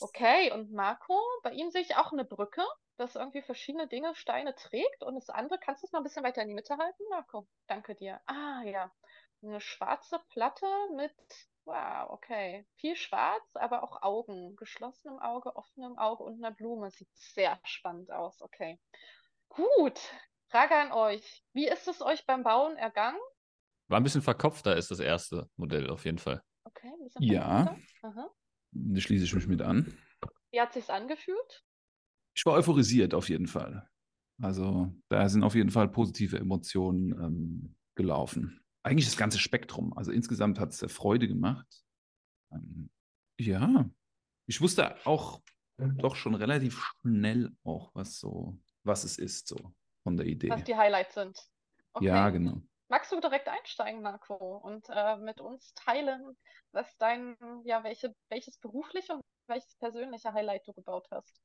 Okay, 0.00 0.52
und 0.52 0.72
Marco, 0.72 1.20
bei 1.42 1.52
ihm 1.52 1.70
sehe 1.70 1.82
ich 1.82 1.96
auch 1.96 2.12
eine 2.12 2.24
Brücke, 2.24 2.62
das 2.96 3.16
irgendwie 3.16 3.42
verschiedene 3.42 3.88
Dinge, 3.88 4.14
Steine 4.14 4.54
trägt. 4.54 5.02
Und 5.02 5.16
das 5.16 5.28
andere, 5.28 5.58
kannst 5.58 5.82
du 5.82 5.86
es 5.86 5.92
mal 5.92 5.98
ein 5.98 6.04
bisschen 6.04 6.22
weiter 6.22 6.42
in 6.42 6.48
die 6.48 6.54
Mitte 6.54 6.76
halten, 6.76 7.02
Marco? 7.10 7.48
Danke 7.66 7.96
dir. 7.96 8.20
Ah, 8.26 8.62
ja. 8.62 8.92
Eine 9.42 9.60
schwarze 9.60 10.20
Platte 10.28 10.66
mit, 10.94 11.14
wow, 11.64 12.10
okay. 12.10 12.66
Viel 12.76 12.94
schwarz, 12.94 13.44
aber 13.54 13.82
auch 13.82 14.02
Augen. 14.02 14.54
Geschlossenem 14.54 15.18
Auge, 15.18 15.56
offenem 15.56 15.98
Auge 15.98 16.22
und 16.22 16.42
einer 16.44 16.54
Blume. 16.54 16.90
Sieht 16.90 17.10
sehr 17.14 17.58
spannend 17.64 18.12
aus, 18.12 18.40
okay. 18.40 18.78
Gut. 19.50 20.00
Frage 20.48 20.74
an 20.74 20.92
euch. 20.92 21.44
Wie 21.52 21.68
ist 21.68 21.86
es 21.86 22.00
euch 22.00 22.24
beim 22.26 22.42
Bauen 22.42 22.76
ergangen? 22.76 23.18
War 23.88 24.00
ein 24.00 24.02
bisschen 24.02 24.22
verkopfter 24.22 24.76
ist 24.76 24.90
das 24.90 25.00
erste 25.00 25.50
Modell 25.56 25.90
auf 25.90 26.04
jeden 26.04 26.18
Fall. 26.18 26.42
Okay, 26.64 26.88
ein 26.88 27.04
bisschen 27.04 27.22
Ja. 27.22 27.64
verkopfter. 27.64 28.08
Aha. 28.08 28.30
Da 28.72 29.00
schließe 29.00 29.24
ich 29.24 29.34
mich 29.34 29.46
mit 29.48 29.62
an. 29.62 29.96
Wie 30.52 30.60
hat 30.60 30.72
sich's 30.72 30.90
angefühlt? 30.90 31.64
Ich 32.36 32.46
war 32.46 32.54
euphorisiert 32.54 33.14
auf 33.14 33.28
jeden 33.28 33.46
Fall. 33.46 33.88
Also 34.40 34.92
da 35.08 35.28
sind 35.28 35.42
auf 35.42 35.54
jeden 35.54 35.70
Fall 35.70 35.88
positive 35.88 36.38
Emotionen 36.38 37.12
ähm, 37.20 37.76
gelaufen. 37.96 38.64
Eigentlich 38.82 39.06
das 39.06 39.16
ganze 39.16 39.38
Spektrum. 39.38 39.92
Also 39.96 40.12
insgesamt 40.12 40.58
hat 40.58 40.70
es 40.70 40.92
Freude 40.92 41.28
gemacht. 41.28 41.84
Ähm, 42.52 42.90
ja, 43.38 43.90
ich 44.46 44.60
wusste 44.60 45.04
auch 45.06 45.42
doch 45.76 46.14
schon 46.16 46.34
relativ 46.34 46.80
schnell 47.02 47.56
auch, 47.64 47.94
was 47.94 48.18
so, 48.18 48.58
was 48.84 49.04
es 49.04 49.18
ist, 49.18 49.48
so 49.48 49.56
von 50.02 50.16
der 50.16 50.26
Idee. 50.26 50.50
Was 50.50 50.64
die 50.64 50.76
Highlights 50.76 51.14
sind. 51.14 51.38
Okay. 51.92 52.06
Ja, 52.06 52.30
genau. 52.30 52.62
Magst 52.88 53.12
du 53.12 53.20
direkt 53.20 53.48
einsteigen, 53.48 54.02
Marco, 54.02 54.56
und 54.56 54.84
äh, 54.90 55.16
mit 55.18 55.40
uns 55.40 55.72
teilen, 55.74 56.36
was 56.72 56.96
dein, 56.98 57.36
ja, 57.64 57.84
welche, 57.84 58.14
welches 58.28 58.58
berufliche 58.58 59.14
und 59.14 59.22
welches 59.46 59.76
persönliche 59.76 60.32
Highlight 60.32 60.66
du 60.66 60.72
gebaut 60.72 61.06
hast? 61.10 61.40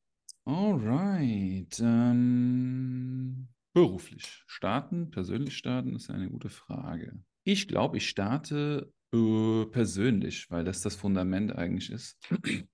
Alright. 0.45 1.79
Ähm, 1.79 3.47
beruflich 3.73 4.43
starten, 4.47 5.11
persönlich 5.11 5.55
starten, 5.57 5.95
ist 5.95 6.09
eine 6.09 6.29
gute 6.29 6.49
Frage. 6.49 7.19
Ich 7.43 7.67
glaube, 7.67 7.97
ich 7.97 8.09
starte 8.09 8.91
äh, 9.13 9.65
persönlich, 9.65 10.49
weil 10.49 10.63
das 10.63 10.81
das 10.81 10.95
Fundament 10.95 11.55
eigentlich 11.55 11.91
ist, 11.91 12.17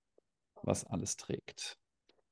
was 0.63 0.85
alles 0.85 1.17
trägt. 1.17 1.77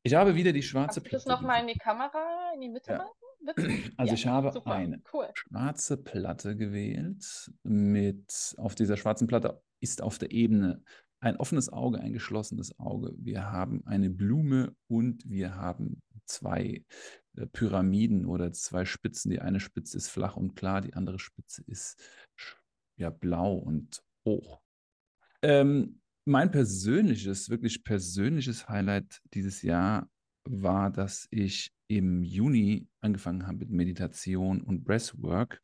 Ich 0.10 0.16
habe 0.16 0.34
wieder 0.34 0.52
die 0.52 0.64
schwarze 0.64 1.02
Kannst 1.02 1.14
du 1.14 1.18
das 1.18 1.24
Platte 1.26 1.42
nochmal 1.44 1.62
in 1.62 1.68
die 1.68 1.78
Kamera, 1.78 2.52
in 2.56 2.62
die 2.62 2.70
Mitte 2.70 2.94
Ja. 2.94 3.12
bitte? 3.46 3.68
Also 3.98 4.10
Ja, 4.10 4.14
ich 4.16 4.26
habe 4.26 4.52
super, 4.52 4.74
eine 4.74 5.04
Cool. 5.14 5.28
schwarze 5.36 5.98
Platte 5.98 6.56
gewählt. 6.56 7.52
Mit 7.62 8.56
auf 8.58 8.74
dieser 8.74 8.98
schwarzen 8.98 9.28
Platte 9.28 9.62
ist 9.82 10.02
auf 10.02 10.18
der 10.18 10.32
Ebene 10.32 10.84
ein 11.20 11.36
offenes 11.38 11.72
Auge, 11.72 12.00
ein 12.00 12.14
geschlossenes 12.14 12.80
Auge. 12.80 13.14
Wir 13.20 13.52
haben 13.52 13.86
eine 13.86 14.10
Blume 14.10 14.76
und 14.88 15.30
wir 15.30 15.54
haben 15.56 16.02
zwei 16.26 16.84
äh, 17.38 17.46
Pyramiden 17.46 18.26
oder 18.26 18.52
zwei 18.52 18.86
Spitzen. 18.86 19.30
Die 19.30 19.42
eine 19.42 19.60
Spitze 19.60 19.96
ist 19.96 20.10
flach 20.10 20.38
und 20.38 20.56
klar, 20.56 20.82
die 20.82 20.96
andere 20.96 21.20
Spitze 21.20 21.62
ist 21.68 22.02
ja 22.98 23.12
blau 23.12 23.58
und 23.58 24.02
hoch. 24.26 24.60
Ähm, 25.44 26.02
mein 26.30 26.52
persönliches, 26.52 27.50
wirklich 27.50 27.84
persönliches 27.84 28.70
Highlight 28.70 29.20
dieses 29.34 29.64
Jahr 29.64 30.08
war, 30.48 30.92
dass 30.92 31.28
ich 31.32 31.74
im 31.88 32.22
Juni 32.22 32.88
angefangen 33.02 33.48
habe 33.48 33.60
mit 33.60 33.72
Meditation 33.72 34.62
und 34.62 34.84
Breathwork 34.84 35.60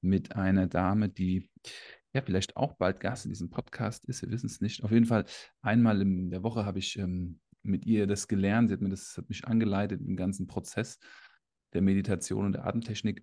mit 0.00 0.34
einer 0.34 0.66
Dame, 0.66 1.08
die 1.08 1.48
ja 2.12 2.22
vielleicht 2.22 2.56
auch 2.56 2.74
bald 2.74 2.98
Gast 2.98 3.24
in 3.24 3.30
diesem 3.30 3.50
Podcast 3.50 4.04
ist. 4.06 4.22
Wir 4.22 4.32
wissen 4.32 4.46
es 4.46 4.60
nicht. 4.60 4.82
Auf 4.82 4.90
jeden 4.90 5.06
Fall 5.06 5.26
einmal 5.62 6.02
in 6.02 6.30
der 6.30 6.42
Woche 6.42 6.64
habe 6.64 6.80
ich 6.80 6.98
ähm, 6.98 7.38
mit 7.62 7.86
ihr 7.86 8.08
das 8.08 8.26
gelernt. 8.26 8.68
Sie 8.68 8.74
hat 8.74 8.80
mir 8.80 8.88
das 8.88 9.16
hat 9.16 9.28
mich 9.28 9.46
angeleitet 9.46 10.00
im 10.00 10.16
ganzen 10.16 10.48
Prozess 10.48 10.98
der 11.72 11.82
Meditation 11.82 12.46
und 12.46 12.52
der 12.52 12.66
Atemtechnik. 12.66 13.22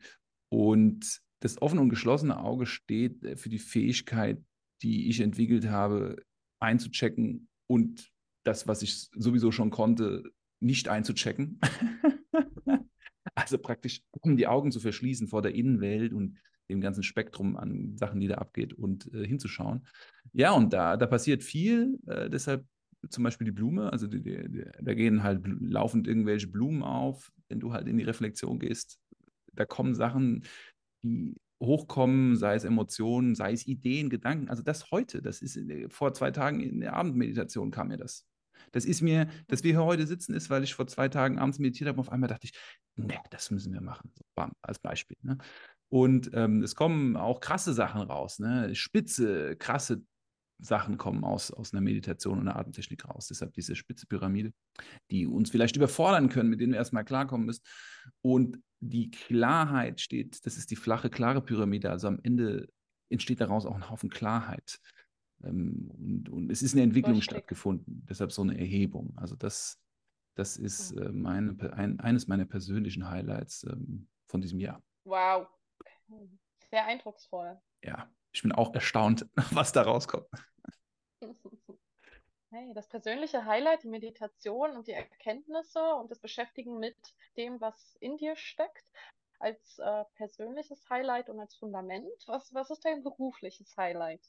Und 0.50 1.19
das 1.41 1.62
offene 1.62 1.82
und 1.82 1.89
geschlossene 1.89 2.39
Auge 2.39 2.65
steht 2.65 3.26
äh, 3.26 3.36
für 3.36 3.50
die 3.50 3.60
Fähigkeit, 3.60 4.41
die 4.82 5.10
ich 5.10 5.19
entwickelt 5.19 5.67
habe, 5.69 6.15
einzuchecken 6.60 7.48
und 7.67 8.12
das, 8.43 8.67
was 8.67 8.82
ich 8.82 9.10
sowieso 9.15 9.52
schon 9.52 9.70
konnte, 9.70 10.24
nicht 10.60 10.88
einzuchecken. 10.88 11.60
also 13.36 13.58
praktisch 13.58 14.02
um 14.22 14.38
die 14.38 14.48
Augen 14.48 14.72
zu 14.72 14.80
verschließen 14.80 15.28
vor 15.28 15.41
der 15.41 15.54
Innenwelt 15.54 16.13
und 16.13 16.39
dem 16.70 16.82
ganzen 16.82 17.04
Spektrum 17.04 17.56
an 17.56 17.96
Sachen, 17.98 18.20
die 18.20 18.28
da 18.28 18.36
abgeht 18.36 18.74
und 18.74 19.13
äh, 19.13 19.26
hinzuschauen. 19.26 19.88
Ja, 20.34 20.52
und 20.52 20.74
da, 20.74 20.98
da 20.98 21.06
passiert 21.08 21.43
viel. 21.43 22.00
Äh, 22.08 22.30
deshalb 22.30 22.65
zum 23.10 23.24
Beispiel 23.24 23.46
die 23.46 23.52
Blume, 23.52 23.91
also 23.91 24.08
die, 24.08 24.22
die, 24.22 24.50
die, 24.50 24.65
da 24.82 24.93
gehen 24.93 25.24
halt 25.24 25.41
laufend 25.46 26.08
irgendwelche 26.08 26.48
Blumen 26.48 26.84
auf, 26.84 27.32
wenn 27.48 27.60
du 27.60 27.74
halt 27.74 27.88
in 27.88 27.98
die 27.98 28.04
Reflexion 28.04 28.60
gehst. 28.60 29.00
Da 29.54 29.65
kommen 29.65 29.96
Sachen, 29.96 30.43
die 31.04 31.36
hochkommen, 31.62 32.36
sei 32.36 32.56
es 32.56 32.63
Emotionen, 32.63 33.36
sei 33.36 33.54
es 33.54 33.65
Ideen, 33.65 34.10
Gedanken. 34.10 34.50
Also 34.50 34.63
das 34.63 34.91
heute, 34.91 35.22
das 35.22 35.41
ist 35.41 35.56
in, 35.56 35.89
vor 35.89 36.13
zwei 36.13 36.32
Tagen 36.32 36.60
in 36.60 36.82
der 36.82 36.93
Abendmeditation 36.93 37.72
kam 37.72 37.88
mir 37.89 37.98
das. 37.98 38.26
Das 38.72 38.86
ist 38.86 39.02
mir, 39.02 39.28
dass 39.48 39.63
wir 39.63 39.72
hier 39.72 39.84
heute 39.84 40.08
sitzen, 40.08 40.34
ist, 40.34 40.50
weil 40.50 40.63
ich 40.63 40.74
vor 40.74 40.88
zwei 40.88 41.10
Tagen 41.10 41.39
abends 41.39 41.60
meditiert 41.60 41.88
habe 41.88 42.00
und 42.00 42.08
auf 42.08 42.12
einmal 42.12 42.28
dachte 42.28 42.46
ich, 42.46 42.54
ne, 42.96 43.17
das 43.30 43.52
müssen 43.52 43.74
wir 43.74 43.82
machen. 43.82 44.12
So, 44.15 44.24
bam, 44.36 44.52
als 44.62 44.80
Beispiel. 44.80 45.17
Ne? 45.22 45.38
Und 45.89 46.32
ähm, 46.34 46.62
es 46.63 46.76
kommen 46.76 47.15
auch 47.15 47.39
krasse 47.39 47.74
Sachen 47.74 48.02
raus, 48.02 48.39
ne? 48.39 48.76
spitze, 48.76 49.56
krasse 49.56 50.02
Sachen 50.60 50.98
kommen 50.98 51.24
aus, 51.24 51.52
aus 51.52 51.74
einer 51.74 51.82
Meditation 51.82 52.39
und 52.39 52.48
einer 52.48 52.58
Atemtechnik 52.58 53.08
raus. 53.08 53.28
Deshalb 53.28 53.54
diese 53.54 53.76
spitze 53.76 54.08
Pyramide, 54.08 54.54
die 55.12 55.28
uns 55.28 55.50
vielleicht 55.50 55.76
überfordern 55.76 56.30
können, 56.30 56.50
mit 56.50 56.60
denen 56.60 56.74
wir 56.74 56.80
erstmal 56.80 57.06
klarkommen 57.06 57.46
müssen. 57.46 57.63
Und 58.22 58.60
die 58.80 59.12
Klarheit 59.12 60.02
steht, 60.02 60.46
das 60.46 60.58
ist 60.58 60.72
die 60.72 60.76
flache, 60.76 61.10
klare 61.10 61.41
Pyramide. 61.41 61.91
Also 61.91 62.08
am 62.08 62.20
Ende 62.24 62.67
entsteht 63.10 63.41
daraus 63.41 63.65
auch 63.65 63.76
ein 63.76 63.89
Haufen 63.89 64.10
Klarheit. 64.10 64.80
Ähm, 65.43 65.91
und, 65.91 66.30
und 66.30 66.52
es 66.52 66.62
ist 66.62 66.74
eine 66.74 66.84
Entwicklung 66.84 67.15
Richtig. 67.15 67.36
stattgefunden. 67.36 68.06
Deshalb 68.10 68.32
so 68.32 68.41
eine 68.41 68.58
Erhebung. 68.58 69.13
Also 69.17 69.36
das, 69.36 69.80
das 70.36 70.58
ist 70.58 70.91
äh, 70.91 71.12
meine, 71.12 71.56
ein, 71.74 72.00
eines 72.00 72.28
meiner 72.28 72.46
persönlichen 72.46 73.10
Highlights 73.10 73.63
ähm, 73.63 74.08
von 74.28 74.41
diesem 74.41 74.60
Jahr. 74.60 74.84
Wow. 75.06 75.48
Sehr 76.70 76.86
eindrucksvoll. 76.86 77.60
Ja, 77.84 78.10
ich 78.38 78.43
bin 78.43 78.52
auch 78.52 78.71
erstaunt, 78.76 79.26
was 79.52 79.71
da 79.71 79.82
rauskommt. 79.82 80.28
Hey, 82.50 82.71
das 82.73 82.88
persönliche 82.88 83.43
Highlight, 83.43 83.84
die 83.84 83.89
Meditation 83.89 84.71
und 84.71 84.88
die 84.88 84.93
Erkenntnisse 84.93 85.82
und 85.95 86.10
das 86.10 86.19
Beschäftigen 86.19 86.80
mit 86.80 86.95
dem, 87.36 87.60
was 87.60 87.97
in 88.00 88.15
dir 88.15 88.38
steckt, 88.38 88.86
als 89.38 89.80
äh, 89.80 90.06
persönliches 90.15 90.89
Highlight 90.89 91.30
und 91.30 91.41
als 91.41 91.56
Fundament. 91.56 92.08
Was, 92.26 92.54
was 92.54 92.69
ist 92.69 92.86
dein 92.86 93.04
berufliches 93.04 93.76
Highlight? 93.76 94.21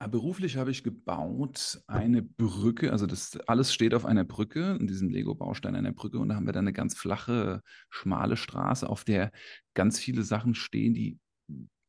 Ah, 0.00 0.06
Beruflich 0.06 0.58
habe 0.58 0.70
ich 0.70 0.84
gebaut 0.84 1.80
eine 1.86 2.20
Brücke, 2.20 2.92
also 2.92 3.06
das 3.06 3.38
alles 3.46 3.72
steht 3.72 3.94
auf 3.94 4.04
einer 4.04 4.24
Brücke, 4.24 4.76
in 4.78 4.86
diesem 4.86 5.08
Lego-Baustein 5.08 5.74
einer 5.74 5.92
Brücke 5.92 6.18
und 6.18 6.28
da 6.28 6.34
haben 6.34 6.46
wir 6.46 6.52
dann 6.52 6.64
eine 6.64 6.74
ganz 6.74 6.94
flache, 6.94 7.62
schmale 7.88 8.36
Straße, 8.36 8.86
auf 8.86 9.04
der 9.04 9.32
ganz 9.72 9.98
viele 9.98 10.24
Sachen 10.24 10.54
stehen, 10.54 10.92
die 10.92 11.18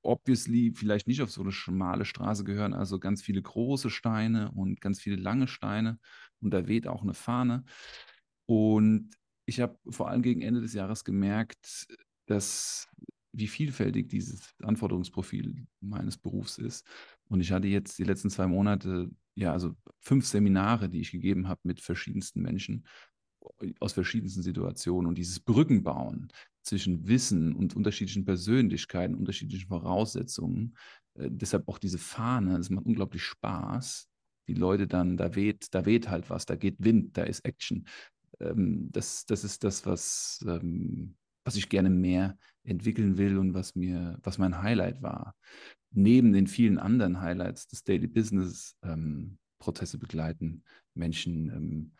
obviously 0.03 0.73
vielleicht 0.75 1.07
nicht 1.07 1.21
auf 1.21 1.31
so 1.31 1.41
eine 1.41 1.51
schmale 1.51 2.05
Straße 2.05 2.43
gehören, 2.43 2.73
also 2.73 2.99
ganz 2.99 3.21
viele 3.21 3.41
große 3.41 3.89
Steine 3.89 4.51
und 4.51 4.81
ganz 4.81 4.99
viele 5.01 5.15
lange 5.15 5.47
Steine 5.47 5.99
und 6.41 6.51
da 6.51 6.67
weht 6.67 6.87
auch 6.87 7.03
eine 7.03 7.13
Fahne. 7.13 7.63
Und 8.45 9.11
ich 9.45 9.59
habe 9.59 9.77
vor 9.89 10.09
allem 10.09 10.21
gegen 10.21 10.41
Ende 10.41 10.61
des 10.61 10.73
Jahres 10.73 11.03
gemerkt, 11.03 11.87
dass 12.27 12.87
wie 13.33 13.47
vielfältig 13.47 14.09
dieses 14.09 14.53
Anforderungsprofil 14.61 15.65
meines 15.81 16.17
Berufs 16.17 16.59
ist. 16.59 16.85
Und 17.29 17.41
ich 17.41 17.51
hatte 17.51 17.67
jetzt 17.67 17.97
die 17.97 18.03
letzten 18.03 18.29
zwei 18.29 18.45
Monate, 18.47 19.09
ja, 19.35 19.51
also 19.51 19.75
fünf 19.99 20.25
Seminare, 20.27 20.87
die 20.87 21.01
ich 21.01 21.11
gegeben 21.11 21.47
habe 21.47 21.61
mit 21.63 21.81
verschiedensten 21.81 22.41
Menschen 22.41 22.85
aus 23.79 23.93
verschiedensten 23.93 24.41
Situationen 24.41 25.07
und 25.07 25.17
dieses 25.17 25.39
Brückenbauen 25.39 26.29
zwischen 26.63 27.07
Wissen 27.07 27.53
und 27.53 27.75
unterschiedlichen 27.75 28.25
Persönlichkeiten, 28.25 29.15
unterschiedlichen 29.15 29.67
Voraussetzungen. 29.67 30.75
Äh, 31.15 31.29
deshalb 31.31 31.67
auch 31.67 31.77
diese 31.77 31.97
Fahne, 31.97 32.57
es 32.57 32.69
macht 32.69 32.85
unglaublich 32.85 33.23
Spaß. 33.23 34.07
Die 34.47 34.53
Leute 34.53 34.87
dann, 34.87 35.17
da 35.17 35.35
weht, 35.35 35.67
da 35.71 35.85
weht 35.85 36.09
halt 36.09 36.29
was, 36.29 36.45
da 36.45 36.55
geht 36.55 36.75
Wind, 36.79 37.17
da 37.17 37.23
ist 37.23 37.45
Action. 37.45 37.85
Ähm, 38.39 38.89
das, 38.91 39.25
das 39.25 39.43
ist 39.43 39.63
das, 39.63 39.85
was, 39.85 40.43
ähm, 40.47 41.15
was 41.45 41.55
ich 41.55 41.69
gerne 41.69 41.89
mehr 41.89 42.37
entwickeln 42.63 43.17
will 43.17 43.37
und 43.37 43.53
was 43.53 43.75
mir, 43.75 44.17
was 44.23 44.37
mein 44.37 44.61
Highlight 44.61 45.01
war. 45.01 45.35
Neben 45.91 46.33
den 46.33 46.47
vielen 46.47 46.77
anderen 46.77 47.21
Highlights 47.21 47.67
des 47.67 47.83
Daily 47.83 48.07
Business, 48.07 48.75
ähm, 48.83 49.37
Prozesse 49.59 49.97
begleiten, 49.97 50.63
Menschen, 50.93 51.49
ähm, 51.49 51.91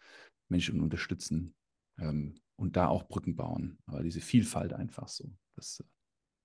Menschen 0.49 0.82
unterstützen 0.82 1.54
ähm, 1.99 2.36
und 2.56 2.76
da 2.76 2.88
auch 2.89 3.04
Brücken 3.04 3.36
bauen. 3.36 3.80
Aber 3.86 4.04
diese 4.04 4.22
Vielfalt 4.22 4.74
einfach 4.74 5.08
so. 5.08 5.26
Das, 5.56 5.84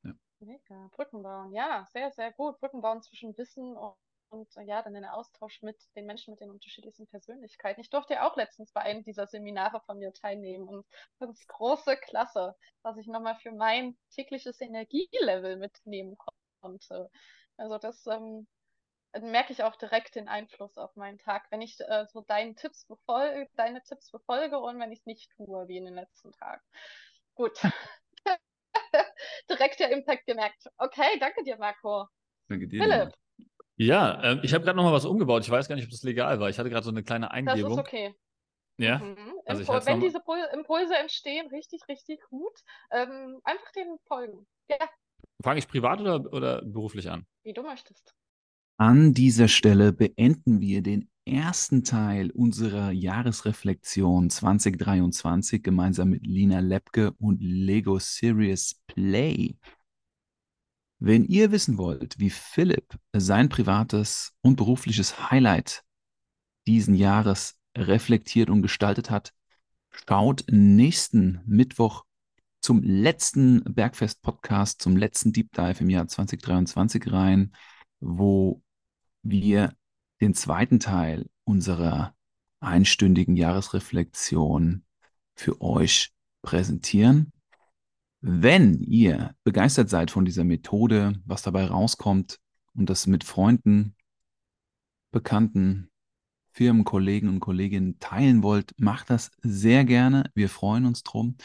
äh, 0.05 0.13
Mega. 0.41 0.89
Brücken 0.93 1.23
bauen. 1.23 1.53
Ja, 1.53 1.87
sehr, 1.93 2.11
sehr 2.13 2.33
gut. 2.33 2.59
Brücken 2.61 2.81
bauen 2.81 3.03
zwischen 3.03 3.37
Wissen 3.37 3.77
und 3.77 3.95
und 4.31 4.57
äh, 4.57 4.63
ja, 4.63 4.83
dann 4.83 4.95
den 4.95 5.05
Austausch 5.05 5.63
mit 5.63 5.77
den 5.97 6.07
Menschen 6.07 6.33
mit 6.33 6.41
den 6.41 6.51
unterschiedlichsten 6.51 7.07
Persönlichkeiten. 7.07 7.81
Ich 7.81 7.91
durfte 7.91 8.15
ja 8.15 8.29
auch 8.29 8.37
letztens 8.37 8.73
bei 8.73 8.83
einem 8.83 9.03
dieser 9.03 9.27
Seminare 9.27 9.81
von 9.87 9.99
mir 9.99 10.13
teilnehmen 10.13 10.69
und 10.69 10.87
das 11.19 11.31
ist 11.31 11.49
große 11.49 11.97
Klasse, 11.97 12.55
was 12.83 12.97
ich 12.99 13.07
nochmal 13.07 13.37
für 13.37 13.53
mein 13.53 13.97
tägliches 14.11 14.61
Energielevel 14.61 15.57
mitnehmen 15.57 16.17
konnte. 16.61 17.11
Also 17.57 17.79
das 17.79 18.07
ähm, 18.07 18.47
merke 19.21 19.53
ich 19.53 19.63
auch 19.63 19.77
direkt 19.77 20.15
den 20.15 20.29
Einfluss 20.29 20.77
auf 20.77 20.95
meinen 20.97 21.19
Tag, 21.19 21.47
wenn 21.51 21.61
ich 21.63 21.79
äh, 21.81 22.07
so 22.13 22.21
deinen 22.23 22.57
Tipps 22.57 22.85
befolge, 22.87 23.49
deine 23.57 23.83
Tipps 23.83 24.11
befolge 24.11 24.59
und 24.59 24.79
wenn 24.81 24.93
ich 24.93 25.01
es 25.01 25.07
nicht 25.07 25.31
tue, 25.37 25.69
wie 25.69 25.77
in 25.79 25.85
den 25.85 25.95
letzten 25.95 26.33
Tagen. 26.33 26.63
Gut. 27.35 27.59
direkt 29.51 29.81
der 29.81 29.91
Impact 29.91 30.27
gemerkt. 30.27 30.69
Okay, 30.77 31.19
danke 31.21 31.43
dir, 31.45 31.57
Marco. 31.59 32.07
Danke 32.49 32.69
dir. 32.69 32.83
Philipp. 32.83 33.15
Ja, 33.77 34.23
ähm, 34.25 34.41
ich 34.43 34.53
habe 34.55 34.65
gerade 34.65 34.77
noch 34.77 34.85
mal 34.85 34.93
was 34.93 35.05
umgebaut. 35.05 35.43
Ich 35.45 35.51
weiß 35.51 35.69
gar 35.69 35.77
nicht, 35.77 35.85
ob 35.85 35.91
das 35.91 36.03
legal 36.03 36.41
war. 36.41 36.49
Ich 36.49 36.59
hatte 36.59 36.71
gerade 36.71 36.85
so 36.85 36.91
eine 36.91 37.05
kleine 37.05 37.31
Eingebung. 37.31 37.77
Das 37.77 37.79
ist 37.79 37.79
okay. 37.79 38.15
Ja. 38.77 38.99
Mhm. 38.99 39.41
Also 39.45 39.63
ich 39.63 39.69
Impu- 39.69 39.87
Wenn 39.87 40.01
diese 40.01 40.19
Pul- 40.19 40.49
Impulse 40.53 40.97
entstehen, 40.97 41.49
richtig, 41.49 41.87
richtig 41.89 42.21
gut. 42.29 42.59
Ähm, 42.91 43.41
einfach 43.45 43.71
den 43.73 43.99
folgen. 44.07 44.47
Ja, 44.69 44.89
Fange 45.43 45.59
ich 45.59 45.69
privat 45.69 46.01
oder, 46.01 46.33
oder 46.33 46.63
beruflich 46.63 47.09
an? 47.09 47.27
wie 47.45 47.53
du 47.53 47.63
möchtest. 47.63 48.15
An 48.81 49.13
dieser 49.13 49.49
Stelle 49.49 49.93
beenden 49.93 50.61
wir 50.61 50.85
den 50.85 51.11
ersten 51.25 51.83
Teil 51.83 52.31
unserer 52.31 52.93
Jahresreflexion 52.93 54.31
2023 54.31 55.65
gemeinsam 55.65 56.11
mit 56.11 56.25
Lina 56.25 56.61
Lepke 56.61 57.11
und 57.19 57.43
Lego 57.43 57.99
Serious 57.99 58.81
Play. 58.87 59.57
Wenn 61.01 61.25
ihr 61.25 61.51
wissen 61.51 61.77
wollt, 61.77 62.21
wie 62.21 62.31
Philipp 62.31 62.97
sein 63.13 63.49
privates 63.49 64.37
und 64.43 64.55
berufliches 64.55 65.29
Highlight 65.29 65.83
diesen 66.69 66.95
Jahres 66.95 67.59
reflektiert 67.77 68.49
und 68.49 68.63
gestaltet 68.63 69.11
hat, 69.11 69.35
schaut 69.91 70.45
nächsten 70.53 71.41
Mittwoch 71.47 72.05
zum 72.61 72.85
letzten 72.85 73.65
Bergfest-Podcast, 73.65 74.81
zum 74.81 74.97
letzten 74.97 75.33
Deep 75.33 75.51
Dive 75.51 75.81
im 75.81 75.91
Jahr 75.91 76.07
2023 76.07 77.11
rein, 77.11 77.51
wo 77.99 78.63
wir 79.23 79.73
den 80.21 80.35
zweiten 80.35 80.81
Teil 80.81 81.27
unserer 81.45 82.15
einstündigen 82.61 83.37
Jahresreflexion 83.37 84.85
für 85.35 85.61
euch 85.61 86.11
präsentieren. 86.43 87.33
Wenn 88.21 88.81
ihr 88.83 89.35
begeistert 89.45 89.89
seid 89.89 90.11
von 90.11 90.25
dieser 90.25 90.45
Methode, 90.45 91.21
was 91.25 91.43
dabei 91.43 91.67
rauskommt 91.67 92.39
und 92.75 92.91
das 92.91 93.07
mit 93.07 93.23
Freunden, 93.23 93.95
Bekannten, 95.11 95.91
Firmen, 96.51 96.85
Kollegen 96.85 97.29
und 97.29 97.41
Kolleginnen 97.41 97.99
teilen 98.01 98.43
wollt, 98.43 98.73
macht 98.79 99.11
das 99.11 99.31
sehr 99.43 99.85
gerne. 99.85 100.31
Wir 100.35 100.49
freuen 100.49 100.85
uns 100.87 101.03
drum. 101.05 101.37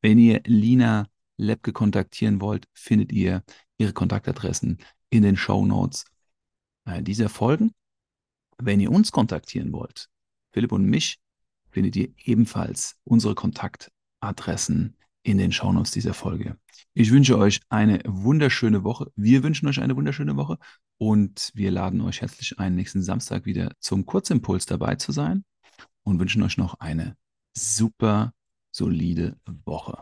Wenn 0.00 0.18
ihr 0.18 0.40
Lina 0.46 1.08
Lepke 1.36 1.72
kontaktieren 1.72 2.40
wollt, 2.40 2.66
findet 2.72 3.12
ihr 3.12 3.42
ihre 3.78 3.92
Kontaktadressen 3.92 4.78
in 5.10 5.22
den 5.22 5.36
Show 5.36 5.66
Notes 5.66 6.04
dieser 6.98 7.28
Folgen. 7.28 7.72
Wenn 8.58 8.80
ihr 8.80 8.90
uns 8.90 9.12
kontaktieren 9.12 9.72
wollt, 9.72 10.08
Philipp 10.52 10.72
und 10.72 10.84
mich, 10.84 11.18
findet 11.70 11.96
ihr 11.96 12.08
ebenfalls 12.24 12.96
unsere 13.04 13.34
Kontaktadressen 13.34 14.96
in 15.22 15.38
den 15.38 15.52
Shownotes 15.52 15.92
dieser 15.92 16.14
Folge. 16.14 16.56
Ich 16.94 17.12
wünsche 17.12 17.38
euch 17.38 17.60
eine 17.68 18.00
wunderschöne 18.06 18.84
Woche. 18.84 19.12
Wir 19.16 19.42
wünschen 19.42 19.68
euch 19.68 19.80
eine 19.80 19.96
wunderschöne 19.96 20.36
Woche 20.36 20.58
und 20.98 21.50
wir 21.54 21.70
laden 21.70 22.00
euch 22.00 22.20
herzlich 22.20 22.58
ein, 22.58 22.74
nächsten 22.74 23.02
Samstag 23.02 23.44
wieder 23.44 23.72
zum 23.78 24.06
Kurzimpuls 24.06 24.66
dabei 24.66 24.96
zu 24.96 25.12
sein 25.12 25.44
und 26.02 26.18
wünschen 26.18 26.42
euch 26.42 26.56
noch 26.56 26.74
eine 26.80 27.16
super 27.54 28.32
solide 28.72 29.36
Woche. 29.64 29.98